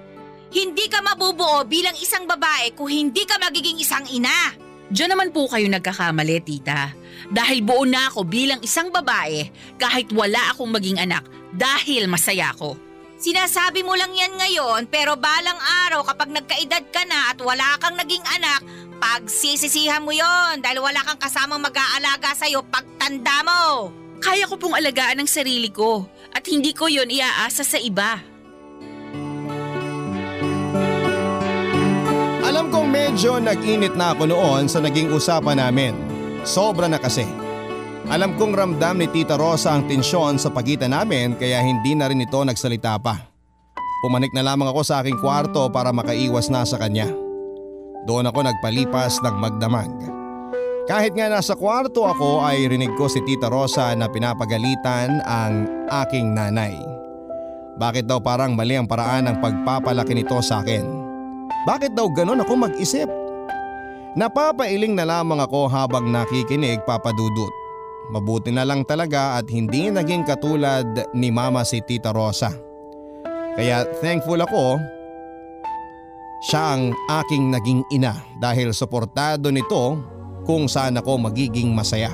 Hindi 0.47 0.87
ka 0.87 1.03
mabubuo 1.03 1.67
bilang 1.67 1.95
isang 1.99 2.23
babae 2.23 2.71
kung 2.71 2.87
hindi 2.87 3.27
ka 3.27 3.35
magiging 3.35 3.79
isang 3.83 4.07
ina. 4.07 4.55
Diyan 4.87 5.11
naman 5.11 5.35
po 5.35 5.51
kayo 5.51 5.67
nagkakamali, 5.67 6.39
tita. 6.47 6.95
Dahil 7.27 7.59
buo 7.59 7.83
na 7.83 8.07
ako 8.07 8.23
bilang 8.23 8.63
isang 8.63 8.87
babae 8.87 9.51
kahit 9.75 10.07
wala 10.15 10.55
akong 10.55 10.71
maging 10.71 11.03
anak 11.03 11.27
dahil 11.51 12.07
masaya 12.07 12.55
ako. 12.55 12.79
Sinasabi 13.17 13.81
mo 13.81 13.97
lang 13.97 14.13
yan 14.13 14.37
ngayon 14.37 14.87
pero 14.87 15.17
balang 15.17 15.57
araw 15.89 16.05
kapag 16.05 16.29
nagkaedad 16.31 16.85
ka 16.93 17.03
na 17.03 17.33
at 17.33 17.41
wala 17.41 17.75
kang 17.81 17.97
naging 17.97 18.21
anak, 18.29 18.61
pagsisisihan 19.01 20.05
mo 20.05 20.13
yon 20.13 20.61
dahil 20.61 20.79
wala 20.79 21.01
kang 21.03 21.19
kasamang 21.19 21.59
mag-aalaga 21.59 22.37
sa'yo 22.37 22.63
pagtanda 22.69 23.43
mo. 23.43 23.89
Kaya 24.21 24.45
ko 24.45 24.55
pong 24.55 24.77
alagaan 24.77 25.19
ang 25.19 25.29
sarili 25.29 25.73
ko 25.73 26.05
at 26.31 26.45
hindi 26.45 26.71
ko 26.71 26.87
yon 26.87 27.09
iaasa 27.09 27.65
sa 27.65 27.81
iba. 27.81 28.36
Medyo 33.17 33.41
nag-init 33.41 33.97
na 33.97 34.13
ako 34.13 34.29
noon 34.29 34.69
sa 34.69 34.77
naging 34.77 35.09
usapan 35.09 35.57
namin. 35.57 35.97
Sobra 36.45 36.85
na 36.85 37.01
kasi. 37.01 37.25
Alam 38.13 38.37
kong 38.37 38.53
ramdam 38.53 38.93
ni 38.93 39.09
Tita 39.09 39.33
Rosa 39.33 39.73
ang 39.73 39.89
tensyon 39.89 40.37
sa 40.37 40.53
pagitan 40.53 40.93
namin 40.93 41.33
kaya 41.33 41.57
hindi 41.65 41.97
na 41.97 42.13
rin 42.13 42.21
ito 42.21 42.37
nagsalita 42.37 42.93
pa. 43.01 43.25
Pumanik 44.05 44.29
na 44.37 44.45
lamang 44.45 44.69
ako 44.69 44.85
sa 44.85 45.01
aking 45.01 45.17
kwarto 45.17 45.65
para 45.73 45.89
makaiwas 45.89 46.53
na 46.53 46.61
sa 46.61 46.77
kanya. 46.77 47.09
Doon 48.05 48.29
ako 48.29 48.45
nagpalipas 48.45 49.17
ng 49.25 49.35
magdamag. 49.41 49.89
Kahit 50.85 51.17
nga 51.17 51.25
nasa 51.25 51.57
kwarto 51.57 52.05
ako 52.05 52.45
ay 52.45 52.69
rinig 52.69 52.93
ko 53.01 53.09
si 53.09 53.17
Tita 53.25 53.49
Rosa 53.49 53.97
na 53.97 54.05
pinapagalitan 54.05 55.25
ang 55.25 55.65
aking 56.05 56.37
nanay. 56.37 56.77
Bakit 57.81 58.05
daw 58.05 58.21
parang 58.21 58.53
mali 58.53 58.77
ang 58.77 58.85
paraan 58.85 59.25
ng 59.25 59.41
pagpapalaki 59.41 60.13
nito 60.13 60.37
sa 60.45 60.61
akin? 60.61 61.06
Bakit 61.65 61.97
daw 61.97 62.11
ganun 62.11 62.43
ako 62.43 62.53
mag-isip? 62.67 63.09
Napapailing 64.13 64.93
na 64.93 65.07
lamang 65.07 65.41
ako 65.41 65.69
habang 65.71 66.09
nakikinig 66.11 66.83
papadudot. 66.85 67.53
Mabuti 68.13 68.53
na 68.53 68.63
lang 68.63 68.85
talaga 68.85 69.35
at 69.39 69.49
hindi 69.51 69.89
naging 69.89 70.23
katulad 70.23 70.85
ni 71.11 71.33
mama 71.33 71.65
si 71.65 71.81
Tita 71.83 72.13
Rosa. 72.13 72.53
Kaya 73.57 73.83
thankful 73.99 74.37
ako 74.37 74.77
Siya 76.37 76.77
ang 76.77 76.93
aking 77.09 77.49
naging 77.49 77.81
ina 77.89 78.13
dahil 78.37 78.69
suportado 78.69 79.49
nito 79.49 79.97
kung 80.45 80.69
saan 80.69 81.01
ako 81.01 81.17
magiging 81.17 81.73
masaya. 81.73 82.13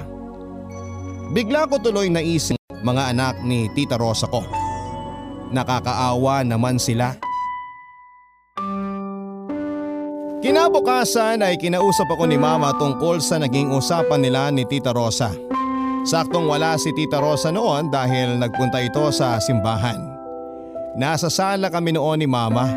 Bigla 1.36 1.67
ko 1.67 1.75
tuloy 1.84 2.08
naisip 2.08 2.56
mga 2.88 3.12
anak 3.12 3.36
ni 3.43 3.67
Tita 3.75 3.99
Rosa 3.99 4.32
ko. 4.32 4.47
Nakakaawa 5.51 6.47
naman 6.47 6.79
sila. 6.79 7.19
Kinabukasan 10.43 11.39
ay 11.39 11.56
kinausap 11.56 12.03
ako 12.12 12.27
ni 12.27 12.36
Mama 12.36 12.75
tungkol 12.75 13.23
sa 13.23 13.39
naging 13.39 13.71
usapan 13.71 14.19
nila 14.19 14.51
ni 14.51 14.67
Tita 14.67 14.91
Rosa. 14.91 15.32
Saktong 16.03 16.51
wala 16.51 16.75
si 16.75 16.91
Tita 16.91 17.23
Rosa 17.23 17.47
noon 17.47 17.88
dahil 17.88 18.36
nagpunta 18.36 18.84
ito 18.84 19.08
sa 19.15 19.39
simbahan. 19.39 20.03
Nasa 20.99 21.32
sala 21.32 21.71
kami 21.71 21.95
noon 21.95 22.19
ni 22.19 22.27
Mama. 22.27 22.67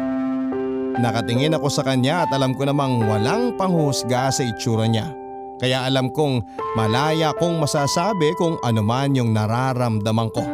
Nakatingin 0.94 1.59
ako 1.59 1.66
sa 1.66 1.83
kanya 1.83 2.22
at 2.22 2.31
alam 2.38 2.55
ko 2.55 2.70
namang 2.70 3.02
walang 3.02 3.59
panghusga 3.59 4.31
sa 4.31 4.46
itsura 4.46 4.87
niya. 4.87 5.11
Kaya 5.59 5.90
alam 5.90 6.14
kong 6.14 6.46
malaya 6.79 7.35
kong 7.35 7.59
masasabi 7.59 8.31
kung 8.38 8.62
ano 8.62 8.79
man 8.79 9.18
yung 9.18 9.35
nararamdaman 9.35 10.31
ko. 10.31 10.46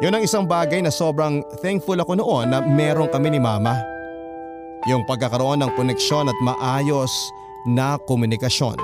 Yun 0.00 0.16
ang 0.16 0.24
isang 0.24 0.48
bagay 0.48 0.80
na 0.80 0.88
sobrang 0.88 1.44
thankful 1.60 2.00
ako 2.00 2.16
noon 2.16 2.56
na 2.56 2.64
meron 2.64 3.12
kami 3.12 3.36
ni 3.36 3.40
Mama. 3.40 3.95
Yung 4.86 5.02
pagkakaroon 5.02 5.66
ng 5.66 5.74
koneksyon 5.74 6.30
at 6.30 6.38
maayos 6.38 7.10
na 7.66 7.98
komunikasyon. 7.98 8.78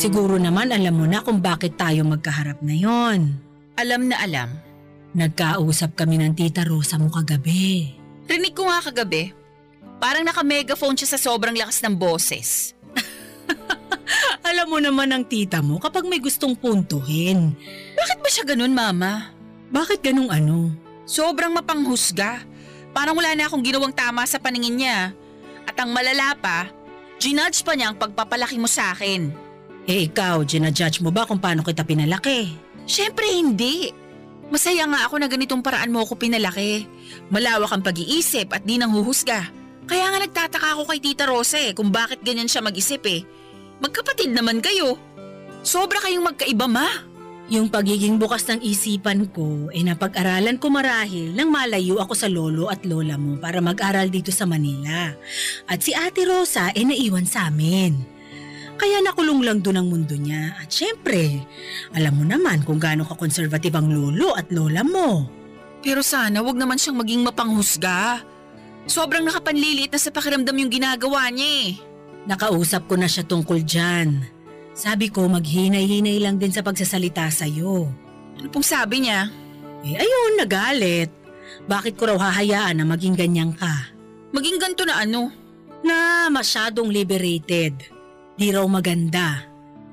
Siguro 0.00 0.40
naman 0.40 0.72
alam 0.72 0.96
mo 0.96 1.04
na 1.04 1.20
kung 1.20 1.44
bakit 1.44 1.76
tayo 1.76 2.08
magkaharap 2.08 2.64
ngayon. 2.64 3.36
Alam 3.76 4.08
na 4.08 4.16
alam. 4.24 4.56
Nagkausap 5.12 5.92
kami 5.92 6.16
ng 6.16 6.32
tita 6.32 6.64
Rosa 6.64 6.96
mo 6.96 7.12
kagabi. 7.12 7.92
Rinig 8.24 8.56
ko 8.56 8.64
nga 8.64 8.80
kagabi. 8.80 9.36
Parang 10.00 10.24
naka-megaphone 10.24 10.96
siya 10.96 11.12
sa 11.12 11.20
sobrang 11.20 11.52
lakas 11.52 11.84
ng 11.84 12.00
boses. 12.00 12.72
Alam 14.50 14.66
mo 14.66 14.78
naman 14.82 15.10
ang 15.14 15.24
tita 15.24 15.62
mo 15.62 15.78
kapag 15.78 16.06
may 16.06 16.18
gustong 16.18 16.58
puntuhin. 16.58 17.54
Bakit 17.94 18.18
ba 18.18 18.28
siya 18.30 18.44
ganun, 18.46 18.74
Mama? 18.74 19.30
Bakit 19.70 20.02
ganung 20.02 20.30
ano? 20.32 20.74
Sobrang 21.06 21.54
mapanghusga. 21.54 22.42
Parang 22.90 23.14
wala 23.14 23.34
na 23.38 23.46
akong 23.46 23.62
ginawang 23.62 23.94
tama 23.94 24.26
sa 24.26 24.42
paningin 24.42 24.78
niya. 24.82 25.14
At 25.66 25.78
ang 25.78 25.94
malala 25.94 26.34
pa, 26.34 26.66
ginudge 27.22 27.62
pa 27.62 27.78
niya 27.78 27.94
ang 27.94 27.96
pagpapalaki 27.98 28.58
mo 28.58 28.66
sa 28.66 28.90
akin. 28.90 29.30
Eh 29.86 30.10
ikaw, 30.10 30.42
ginajudge 30.42 31.02
mo 31.02 31.14
ba 31.14 31.26
kung 31.26 31.38
paano 31.38 31.62
kita 31.62 31.86
pinalaki? 31.86 32.50
Siyempre 32.86 33.30
hindi. 33.30 33.94
Masaya 34.50 34.82
nga 34.90 35.06
ako 35.06 35.22
na 35.22 35.30
ganitong 35.30 35.62
paraan 35.62 35.94
mo 35.94 36.02
ako 36.02 36.18
pinalaki. 36.18 36.90
Malawak 37.30 37.70
ang 37.70 37.86
pag-iisip 37.86 38.50
at 38.50 38.66
di 38.66 38.82
nang 38.82 38.90
huhusga. 38.90 39.46
Kaya 39.86 40.10
nga 40.10 40.18
nagtataka 40.18 40.74
ako 40.74 40.90
kay 40.90 40.98
Tita 40.98 41.26
Rosa 41.26 41.58
eh 41.58 41.74
kung 41.74 41.94
bakit 41.94 42.22
ganyan 42.26 42.50
siya 42.50 42.62
mag-isip 42.62 43.02
eh. 43.06 43.22
Magkapatid 43.80 44.36
naman 44.36 44.60
kayo. 44.60 45.00
Sobra 45.64 46.00
kayong 46.04 46.24
magkaiba 46.24 46.68
ma. 46.68 46.88
Yung 47.50 47.66
pagiging 47.66 48.14
bukas 48.14 48.46
ng 48.46 48.62
isipan 48.62 49.26
ko 49.34 49.74
ay 49.74 49.82
napag-aralan 49.82 50.54
ko 50.54 50.70
marahil 50.70 51.34
nang 51.34 51.50
malayo 51.50 51.98
ako 51.98 52.14
sa 52.14 52.30
lolo 52.30 52.70
at 52.70 52.86
lola 52.86 53.18
mo 53.18 53.42
para 53.42 53.58
mag-aral 53.58 54.06
dito 54.06 54.30
sa 54.30 54.46
Manila. 54.46 55.10
At 55.66 55.82
si 55.82 55.90
Ate 55.90 56.22
Rosa 56.22 56.70
ay 56.70 56.86
naiwan 56.86 57.26
sa 57.26 57.50
amin. 57.50 57.98
Kaya 58.78 59.02
nakulong 59.02 59.42
lang 59.42 59.58
doon 59.66 59.82
ang 59.82 59.88
mundo 59.90 60.14
niya. 60.14 60.56
At 60.62 60.70
syempre, 60.70 61.42
alam 61.90 62.22
mo 62.22 62.24
naman 62.24 62.62
kung 62.62 62.78
gaano 62.78 63.02
ka-conservative 63.02 63.74
ang 63.74 63.90
lolo 63.90 64.32
at 64.38 64.46
lola 64.54 64.86
mo. 64.86 65.26
Pero 65.82 66.06
sana 66.06 66.46
wag 66.46 66.54
naman 66.54 66.78
siyang 66.78 67.02
maging 67.02 67.26
mapanghusga. 67.26 68.22
Sobrang 68.86 69.26
nakapanlilit 69.26 69.90
na 69.90 70.00
sa 70.00 70.14
pakiramdam 70.14 70.54
yung 70.54 70.70
ginagawa 70.72 71.28
niya 71.34 71.50
eh. 71.66 71.89
Nakausap 72.28 72.88
ko 72.90 73.00
na 73.00 73.08
siya 73.08 73.24
tungkol 73.24 73.64
dyan. 73.64 74.20
Sabi 74.76 75.08
ko 75.08 75.28
maghinay-hinay 75.28 76.20
lang 76.20 76.36
din 76.36 76.52
sa 76.52 76.64
pagsasalita 76.64 77.28
sa'yo. 77.28 77.88
Ano 78.40 78.48
pong 78.48 78.64
sabi 78.64 79.04
niya? 79.04 79.28
Eh 79.84 79.96
ayun, 79.96 80.40
nagalit. 80.40 81.08
Bakit 81.68 81.96
ko 81.96 82.12
raw 82.12 82.18
hahayaan 82.30 82.80
na 82.80 82.84
maging 82.84 83.16
ganyan 83.16 83.52
ka? 83.56 83.92
Maging 84.32 84.60
ganto 84.60 84.84
na 84.84 85.00
ano? 85.00 85.32
Na 85.84 86.28
masyadong 86.28 86.92
liberated. 86.92 87.76
Di 88.36 88.48
raw 88.52 88.64
maganda. 88.68 89.44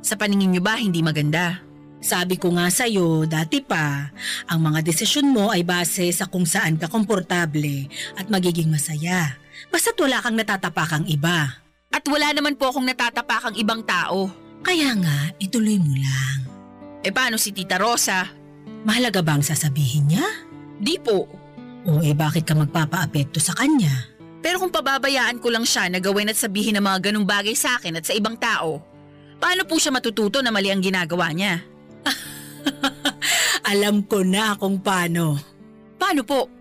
Sa 0.04 0.16
paningin 0.16 0.56
niyo 0.56 0.64
ba 0.64 0.80
hindi 0.80 1.04
maganda? 1.04 1.64
Sabi 1.98 2.38
ko 2.38 2.54
nga 2.54 2.70
sa'yo, 2.70 3.26
dati 3.26 3.60
pa, 3.60 4.14
ang 4.48 4.60
mga 4.62 4.86
desisyon 4.86 5.34
mo 5.34 5.50
ay 5.50 5.66
base 5.66 6.08
sa 6.14 6.30
kung 6.30 6.46
saan 6.46 6.78
ka 6.78 6.88
komportable 6.88 7.90
at 8.16 8.30
magiging 8.30 8.70
masaya. 8.70 9.36
Basta't 9.74 9.98
wala 9.98 10.22
kang 10.22 10.38
natatapakang 10.38 11.10
iba. 11.10 11.67
At 11.92 12.04
wala 12.08 12.32
naman 12.36 12.60
po 12.60 12.70
akong 12.72 12.86
natatapakang 12.86 13.56
ibang 13.58 13.82
tao. 13.84 14.30
Kaya 14.62 14.94
nga, 15.00 15.32
ituloy 15.40 15.80
mo 15.80 15.94
lang. 15.96 16.40
Eh 17.06 17.14
paano 17.14 17.40
si 17.40 17.56
Tita 17.56 17.80
Rosa? 17.80 18.28
Mahalaga 18.84 19.24
ba 19.24 19.40
ang 19.40 19.46
sasabihin 19.46 20.12
niya? 20.12 20.28
Di 20.78 21.00
po. 21.00 21.28
O 21.88 22.04
eh 22.04 22.12
bakit 22.12 22.44
ka 22.44 22.54
magpapaapekto 22.54 23.40
sa 23.40 23.56
kanya? 23.56 24.12
Pero 24.44 24.60
kung 24.60 24.72
pababayaan 24.72 25.40
ko 25.40 25.52
lang 25.52 25.64
siya 25.64 25.88
na 25.88 26.04
gawin 26.04 26.30
at 26.30 26.38
sabihin 26.38 26.76
ng 26.78 26.86
mga 26.86 27.12
ganong 27.12 27.28
bagay 27.28 27.56
sa 27.56 27.80
akin 27.80 28.00
at 28.00 28.06
sa 28.06 28.14
ibang 28.14 28.36
tao, 28.36 28.84
paano 29.40 29.64
po 29.64 29.80
siya 29.80 29.96
matututo 29.96 30.44
na 30.44 30.52
mali 30.52 30.72
ang 30.72 30.84
ginagawa 30.84 31.32
niya? 31.32 31.64
Alam 33.72 34.04
ko 34.08 34.24
na 34.24 34.56
kung 34.56 34.80
paano. 34.80 35.40
Paano 36.00 36.22
po? 36.24 36.57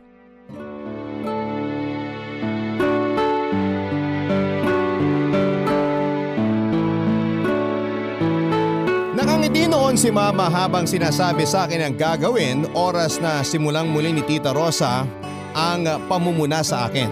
Nakangiti 9.96 10.12
noon 10.12 10.12
si 10.12 10.36
Mama 10.36 10.52
habang 10.52 10.84
sinasabi 10.84 11.48
sa 11.48 11.64
akin 11.64 11.80
ang 11.80 11.94
gagawin 11.96 12.68
oras 12.76 13.16
na 13.16 13.40
simulang 13.40 13.88
muli 13.88 14.12
ni 14.12 14.20
Tita 14.20 14.52
Rosa 14.52 15.08
ang 15.56 15.88
pamumuna 16.04 16.60
sa 16.60 16.84
akin. 16.84 17.08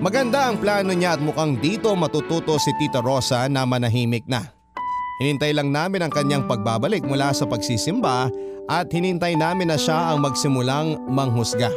Maganda 0.00 0.48
ang 0.48 0.56
plano 0.56 0.96
niya 0.96 1.18
at 1.18 1.20
mukhang 1.20 1.60
dito 1.60 1.92
matututo 1.92 2.56
si 2.56 2.72
Tita 2.80 3.04
Rosa 3.04 3.44
na 3.52 3.68
manahimik 3.68 4.24
na. 4.24 4.40
Hinintay 5.20 5.52
lang 5.52 5.68
namin 5.68 6.08
ang 6.08 6.08
kanyang 6.08 6.48
pagbabalik 6.48 7.04
mula 7.04 7.28
sa 7.36 7.44
pagsisimba 7.44 8.32
at 8.72 8.88
hinintay 8.88 9.36
namin 9.36 9.68
na 9.68 9.76
siya 9.76 10.08
ang 10.08 10.24
magsimulang 10.24 10.96
manghusga. 11.12 11.68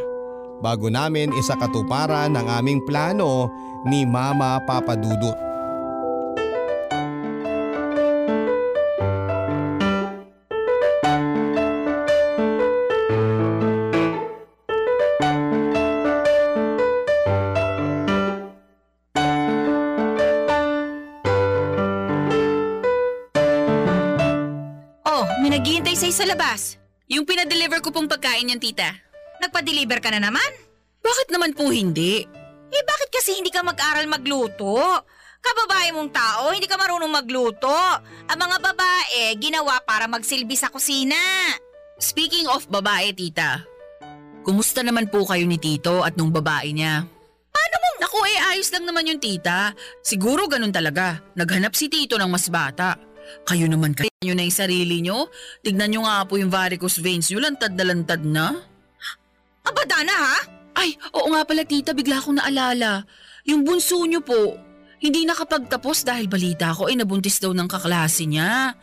Bago 0.64 0.88
namin 0.88 1.36
isakatuparan 1.36 2.40
ang 2.40 2.48
aming 2.48 2.80
plano 2.88 3.52
ni 3.84 4.08
Mama 4.08 4.64
Papadudut. 4.64 5.51
May 25.52 25.60
naghihintay 25.60 26.00
sa'yo 26.00 26.16
sa 26.16 26.24
labas. 26.32 26.80
Yung 27.12 27.28
pinadeliver 27.28 27.84
ko 27.84 27.92
pong 27.92 28.08
pagkain 28.08 28.48
yung 28.48 28.64
tita. 28.64 28.88
Nagpa-deliver 29.44 30.00
ka 30.00 30.08
na 30.08 30.24
naman? 30.24 30.48
Bakit 31.04 31.28
naman 31.28 31.52
po 31.52 31.68
hindi? 31.68 32.24
Eh 32.72 32.84
bakit 32.88 33.12
kasi 33.12 33.36
hindi 33.36 33.52
ka 33.52 33.60
mag-aral 33.60 34.08
magluto? 34.08 34.80
Kababae 35.44 35.92
mong 35.92 36.08
tao, 36.16 36.56
hindi 36.56 36.72
ka 36.72 36.80
marunong 36.80 37.12
magluto. 37.12 37.76
Ang 38.32 38.40
mga 38.40 38.58
babae, 38.64 39.36
ginawa 39.44 39.84
para 39.84 40.08
magsilbi 40.08 40.56
sa 40.56 40.72
kusina. 40.72 41.20
Speaking 42.00 42.48
of 42.48 42.72
babae, 42.72 43.12
tita. 43.12 43.68
Kumusta 44.48 44.88
naman 44.88 45.12
po 45.12 45.28
kayo 45.28 45.44
ni 45.44 45.60
Tito 45.60 46.00
at 46.08 46.16
nung 46.16 46.32
babae 46.32 46.72
niya? 46.72 47.04
Paano 47.52 47.76
mo? 47.76 47.90
Naku 48.00 48.24
eh, 48.24 48.56
ayos 48.56 48.72
lang 48.72 48.88
naman 48.88 49.04
yung 49.04 49.20
tita. 49.20 49.76
Siguro 50.00 50.48
ganun 50.48 50.72
talaga. 50.72 51.20
Naghanap 51.36 51.76
si 51.76 51.92
Tito 51.92 52.16
ng 52.16 52.32
mas 52.32 52.48
bata. 52.48 53.11
Kayo 53.48 53.66
naman 53.68 53.98
kaya 53.98 54.12
nyo 54.22 54.34
na 54.38 54.46
yung 54.46 54.54
sarili 54.54 55.02
nyo. 55.02 55.28
Tignan 55.66 55.90
nyo 55.92 56.02
nga 56.06 56.24
po 56.26 56.38
yung 56.38 56.54
varicose 56.54 57.02
veins 57.02 57.28
nyo, 57.30 57.42
lantad 57.42 57.74
na 57.74 57.84
lantad 57.84 58.22
na. 58.22 58.46
Abadana 59.66 60.14
ha? 60.14 60.38
Ay, 60.78 60.96
oo 61.14 61.28
nga 61.36 61.44
pala 61.44 61.68
tita, 61.68 61.92
bigla 61.92 62.22
akong 62.22 62.40
naalala. 62.40 63.06
Yung 63.46 63.66
bunso 63.66 64.02
nyo 64.06 64.22
po, 64.24 64.58
hindi 65.02 65.26
nakapagtapos 65.26 66.06
dahil 66.06 66.30
balita 66.30 66.72
ko 66.78 66.88
ay 66.88 66.96
nabuntis 66.98 67.42
daw 67.42 67.52
ng 67.52 67.66
kaklase 67.66 68.30
niya. 68.30 68.78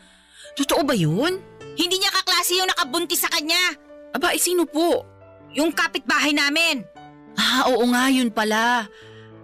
Totoo 0.59 0.83
ba 0.83 0.93
yun? 0.93 1.39
Hindi 1.79 1.95
niya 1.95 2.11
kaklase 2.11 2.59
yung 2.59 2.69
nakabuntis 2.69 3.23
sa 3.23 3.31
kanya. 3.31 3.75
Aba, 4.11 4.35
eh 4.35 4.41
sino 4.41 4.67
po? 4.67 5.07
Yung 5.55 5.71
kapitbahay 5.71 6.35
namin. 6.35 6.83
Ah, 7.39 7.71
oo 7.71 7.87
nga, 7.87 8.11
yun 8.11 8.29
pala. 8.29 8.85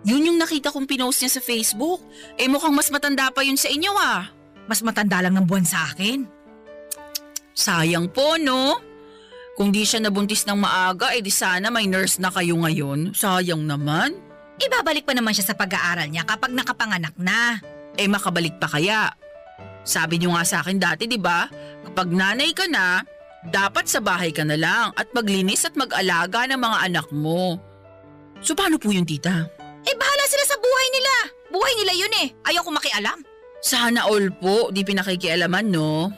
Yun 0.06 0.30
yung 0.30 0.38
nakita 0.38 0.70
kong 0.70 0.86
pinost 0.86 1.24
niya 1.24 1.40
sa 1.40 1.42
Facebook. 1.42 2.04
Eh 2.38 2.46
mukhang 2.46 2.76
mas 2.76 2.92
matanda 2.92 3.32
pa 3.32 3.42
yun 3.42 3.58
sa 3.58 3.72
inyo 3.72 3.96
ah. 3.96 4.30
Mas 4.66 4.82
matanda 4.82 5.22
lang 5.22 5.38
ng 5.38 5.46
buwan 5.46 5.66
sa 5.66 5.90
akin. 5.94 6.26
Sayang 7.56 8.12
po, 8.12 8.36
no? 8.36 8.82
Kung 9.56 9.72
di 9.72 9.88
siya 9.88 10.04
nabuntis 10.04 10.44
ng 10.44 10.60
maaga, 10.60 11.16
eh 11.16 11.24
di 11.24 11.32
sana 11.32 11.72
may 11.72 11.88
nurse 11.88 12.20
na 12.20 12.28
kayo 12.28 12.60
ngayon. 12.60 13.16
Sayang 13.16 13.64
naman. 13.64 14.20
Ibabalik 14.60 15.08
pa 15.08 15.16
naman 15.16 15.32
siya 15.32 15.52
sa 15.52 15.56
pag-aaral 15.56 16.12
niya 16.12 16.28
kapag 16.28 16.52
nakapanganak 16.52 17.16
na. 17.16 17.64
Eh 17.96 18.12
makabalik 18.12 18.60
pa 18.60 18.68
kaya? 18.68 19.16
Sabi 19.88 20.20
niyo 20.20 20.36
nga 20.36 20.44
sa 20.44 20.60
akin 20.60 20.76
dati, 20.76 21.08
di 21.08 21.16
ba? 21.16 21.48
Kapag 21.88 22.12
nanay 22.12 22.52
ka 22.52 22.68
na, 22.68 23.00
dapat 23.48 23.88
sa 23.88 24.04
bahay 24.04 24.34
ka 24.34 24.44
na 24.44 24.60
lang 24.60 24.92
at 24.98 25.08
maglinis 25.16 25.64
at 25.64 25.78
mag-alaga 25.80 26.50
ng 26.50 26.60
mga 26.60 26.78
anak 26.92 27.08
mo. 27.14 27.56
So 28.44 28.58
paano 28.58 28.76
po 28.76 28.92
yun, 28.92 29.08
tita? 29.08 29.48
Eh 29.86 29.96
bahala 29.96 30.26
sila 30.28 30.44
sa 30.50 30.58
buhay 30.60 30.88
nila. 30.92 31.14
Buhay 31.54 31.74
nila 31.80 31.94
yun 31.96 32.14
eh. 32.26 32.28
Ayaw 32.44 32.66
ko 32.66 32.74
makialam. 32.74 33.20
Sana 33.66 34.06
all 34.06 34.30
po, 34.30 34.70
di 34.70 34.86
pinakikialaman, 34.86 35.74
no? 35.74 36.14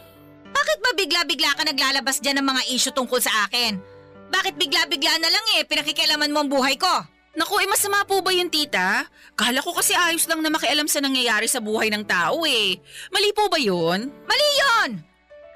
Bakit 0.52 0.78
ba 0.84 0.92
bigla-bigla 1.00 1.56
ka 1.56 1.64
naglalabas 1.64 2.20
dyan 2.20 2.44
ng 2.44 2.48
mga 2.52 2.62
issue 2.76 2.92
tungkol 2.92 3.24
sa 3.24 3.48
akin? 3.48 3.80
Bakit 4.28 4.60
bigla-bigla 4.60 5.16
na 5.16 5.32
lang 5.32 5.46
eh 5.56 5.64
pinakikialaman 5.64 6.36
mo 6.36 6.44
ang 6.44 6.52
buhay 6.52 6.76
ko? 6.76 6.92
Naku, 7.40 7.64
eh 7.64 7.70
masama 7.72 8.04
po 8.04 8.20
ba 8.20 8.36
yun, 8.36 8.52
tita? 8.52 9.08
Kala 9.40 9.64
ko 9.64 9.72
kasi 9.72 9.96
ayos 9.96 10.28
lang 10.28 10.44
na 10.44 10.52
makialam 10.52 10.92
sa 10.92 11.00
nangyayari 11.00 11.48
sa 11.48 11.64
buhay 11.64 11.88
ng 11.88 12.04
tao 12.04 12.44
eh. 12.44 12.84
Mali 13.16 13.32
po 13.32 13.48
ba 13.48 13.56
yun? 13.56 14.12
Mali 14.12 14.48
yon! 14.60 15.00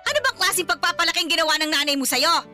Ano 0.07 0.17
bang 0.23 0.37
klaseng 0.39 0.71
pagpapalaking 0.71 1.27
ginawa 1.27 1.59
ng 1.59 1.75
nanay 1.75 1.99
mo 1.99 2.07
sa'yo? 2.07 2.47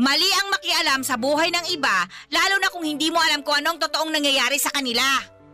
Mali 0.00 0.30
ang 0.40 0.56
makialam 0.56 1.04
sa 1.04 1.20
buhay 1.20 1.52
ng 1.52 1.68
iba, 1.76 2.08
lalo 2.32 2.56
na 2.56 2.72
kung 2.72 2.88
hindi 2.88 3.12
mo 3.12 3.20
alam 3.20 3.44
kung 3.44 3.60
anong 3.60 3.76
totoong 3.76 4.08
nangyayari 4.08 4.56
sa 4.56 4.72
kanila. 4.72 5.04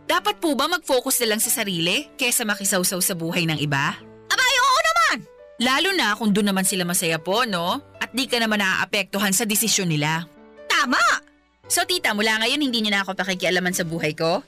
Dapat 0.07 0.39
po 0.39 0.55
ba 0.55 0.71
mag-focus 0.71 1.19
na 1.19 1.35
lang 1.35 1.41
sa 1.43 1.51
sarili 1.51 2.07
kesa 2.15 2.47
makisawsaw 2.47 3.03
sa 3.03 3.11
buhay 3.11 3.43
ng 3.43 3.59
iba? 3.59 3.91
Abay, 4.31 4.53
oo 4.55 4.79
naman! 4.79 5.17
Lalo 5.59 5.89
na 5.91 6.15
kung 6.15 6.31
doon 6.31 6.55
naman 6.55 6.63
sila 6.63 6.87
masaya 6.87 7.19
po, 7.19 7.43
no? 7.43 7.83
At 7.99 8.15
di 8.15 8.23
ka 8.23 8.39
naman 8.39 8.63
naaapektuhan 8.63 9.35
sa 9.35 9.43
desisyon 9.43 9.91
nila. 9.91 10.23
Tama! 10.71 11.03
So 11.67 11.83
tita, 11.83 12.15
mula 12.15 12.39
ngayon 12.39 12.63
hindi 12.63 12.79
niyo 12.79 12.95
na 12.95 13.03
ako 13.03 13.19
pakikialaman 13.19 13.75
sa 13.75 13.83
buhay 13.83 14.15
ko? 14.15 14.39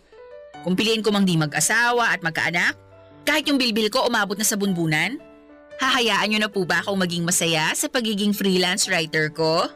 Kung 0.63 0.79
piliin 0.79 1.03
ko 1.03 1.11
mang 1.11 1.27
di 1.27 1.35
mag-asawa 1.35 2.15
at 2.15 2.23
magkaanak? 2.23 2.79
Kahit 3.27 3.43
yung 3.51 3.59
bilbil 3.59 3.91
ko 3.91 4.07
umabot 4.07 4.39
na 4.39 4.47
sa 4.47 4.55
bunbunan? 4.55 5.19
Hahayaan 5.79 6.31
niyo 6.31 6.39
na 6.39 6.47
po 6.47 6.63
ba 6.63 6.79
akong 6.79 6.99
maging 7.03 7.27
masaya 7.27 7.75
sa 7.75 7.91
pagiging 7.91 8.31
freelance 8.31 8.87
writer 8.87 9.27
ko? 9.35 9.67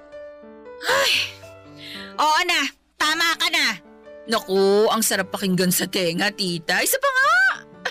Oo 2.23 2.39
na, 2.47 2.71
tama 2.95 3.35
ka 3.35 3.47
na. 3.51 3.92
Naku, 4.23 4.87
ang 4.87 5.03
sarap 5.03 5.35
pakinggan 5.35 5.71
sa 5.71 5.83
tenga, 5.83 6.31
tita. 6.31 6.79
Isa 6.79 6.95
pa 6.95 7.09
nga! 7.11 7.35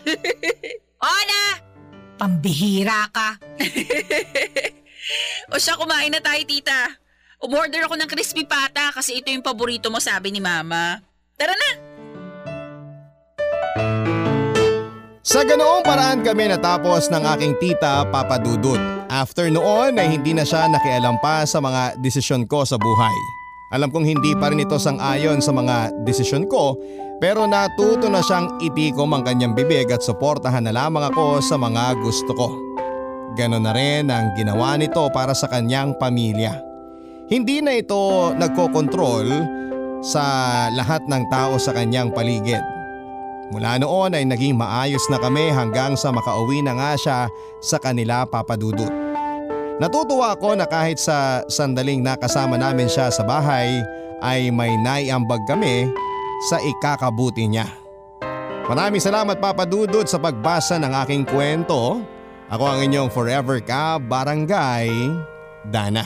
Oo 1.04 1.22
na! 1.28 1.42
Pambihira 2.16 3.08
ka. 3.12 3.36
O 5.50 5.58
siya, 5.58 5.74
kumain 5.74 6.14
na 6.14 6.22
tayo, 6.22 6.38
tita. 6.46 6.94
Umorder 7.42 7.84
ako 7.84 7.98
ng 7.98 8.06
crispy 8.06 8.46
pata 8.46 8.94
kasi 8.94 9.18
ito 9.18 9.34
yung 9.34 9.42
paborito 9.42 9.90
mo, 9.90 9.98
sabi 9.98 10.30
ni 10.30 10.38
mama. 10.38 11.02
Tara 11.34 11.52
na! 11.52 11.70
Sa 15.26 15.42
ganoong 15.42 15.82
paraan 15.82 16.22
kami 16.22 16.50
natapos 16.50 17.10
ng 17.10 17.24
aking 17.34 17.54
tita 17.58 18.06
Papa 18.06 18.38
Dudut. 18.38 18.78
After 19.10 19.50
noon 19.50 19.98
ay 19.98 20.14
hindi 20.14 20.34
na 20.38 20.46
siya 20.46 20.70
nakialam 20.70 21.18
pa 21.18 21.42
sa 21.42 21.58
mga 21.58 21.98
desisyon 21.98 22.46
ko 22.46 22.62
sa 22.62 22.78
buhay. 22.78 23.41
Alam 23.72 23.88
kong 23.88 24.04
hindi 24.04 24.36
pa 24.36 24.52
rin 24.52 24.60
ito 24.60 24.76
sang-ayon 24.76 25.40
sa 25.40 25.48
mga 25.48 26.04
desisyon 26.04 26.44
ko 26.44 26.76
pero 27.24 27.48
natuto 27.48 28.12
na 28.12 28.20
siyang 28.20 28.60
itikom 28.60 29.16
ang 29.16 29.24
kanyang 29.24 29.56
bibig 29.56 29.88
at 29.88 30.04
suportahan 30.04 30.68
na 30.68 30.76
lamang 30.76 31.08
ako 31.08 31.40
sa 31.40 31.56
mga 31.56 31.96
gusto 32.04 32.36
ko. 32.36 32.48
Ganon 33.32 33.64
na 33.64 33.72
rin 33.72 34.12
ang 34.12 34.36
ginawa 34.36 34.76
nito 34.76 35.08
para 35.08 35.32
sa 35.32 35.48
kanyang 35.48 35.96
pamilya. 35.96 36.60
Hindi 37.32 37.64
na 37.64 37.80
ito 37.80 38.34
nagkokontrol 38.36 39.28
sa 40.04 40.24
lahat 40.76 41.08
ng 41.08 41.22
tao 41.32 41.56
sa 41.56 41.72
kanyang 41.72 42.12
paligid. 42.12 42.60
Mula 43.56 43.80
noon 43.80 44.12
ay 44.12 44.28
naging 44.28 44.58
maayos 44.58 45.04
na 45.08 45.16
kami 45.16 45.48
hanggang 45.48 45.96
sa 45.96 46.12
makauwi 46.12 46.60
na 46.60 46.76
nga 46.76 46.92
siya 46.98 47.18
sa 47.64 47.80
kanila 47.80 48.28
papadudot. 48.28 49.01
Natutuwa 49.80 50.36
ako 50.36 50.58
na 50.58 50.68
kahit 50.68 51.00
sa 51.00 51.40
sandaling 51.48 52.04
nakasama 52.04 52.60
namin 52.60 52.90
siya 52.90 53.08
sa 53.08 53.24
bahay 53.24 53.80
ay 54.20 54.52
may 54.52 54.76
naiambag 54.76 55.40
kami 55.48 55.88
sa 56.50 56.60
ikakabuti 56.60 57.48
niya. 57.48 57.68
Maraming 58.68 59.02
salamat 59.02 59.40
Papa 59.42 59.66
Dudut 59.66 60.06
sa 60.06 60.20
pagbasa 60.20 60.78
ng 60.78 60.92
aking 61.06 61.24
kwento. 61.26 62.04
Ako 62.52 62.64
ang 62.68 62.78
inyong 62.84 63.10
forever 63.10 63.58
ka 63.64 63.96
barangay 63.96 64.88
Dana. 65.66 66.04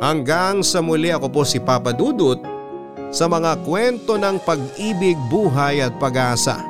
Hanggang 0.00 0.64
sa 0.64 0.80
muli 0.80 1.12
ako 1.12 1.28
po 1.28 1.42
si 1.44 1.60
Papa 1.60 1.92
Dudut 1.92 2.40
sa 3.12 3.28
mga 3.28 3.60
kwento 3.68 4.16
ng 4.16 4.40
pag-ibig, 4.42 5.18
buhay 5.28 5.84
at 5.84 5.92
pag-asa. 6.00 6.69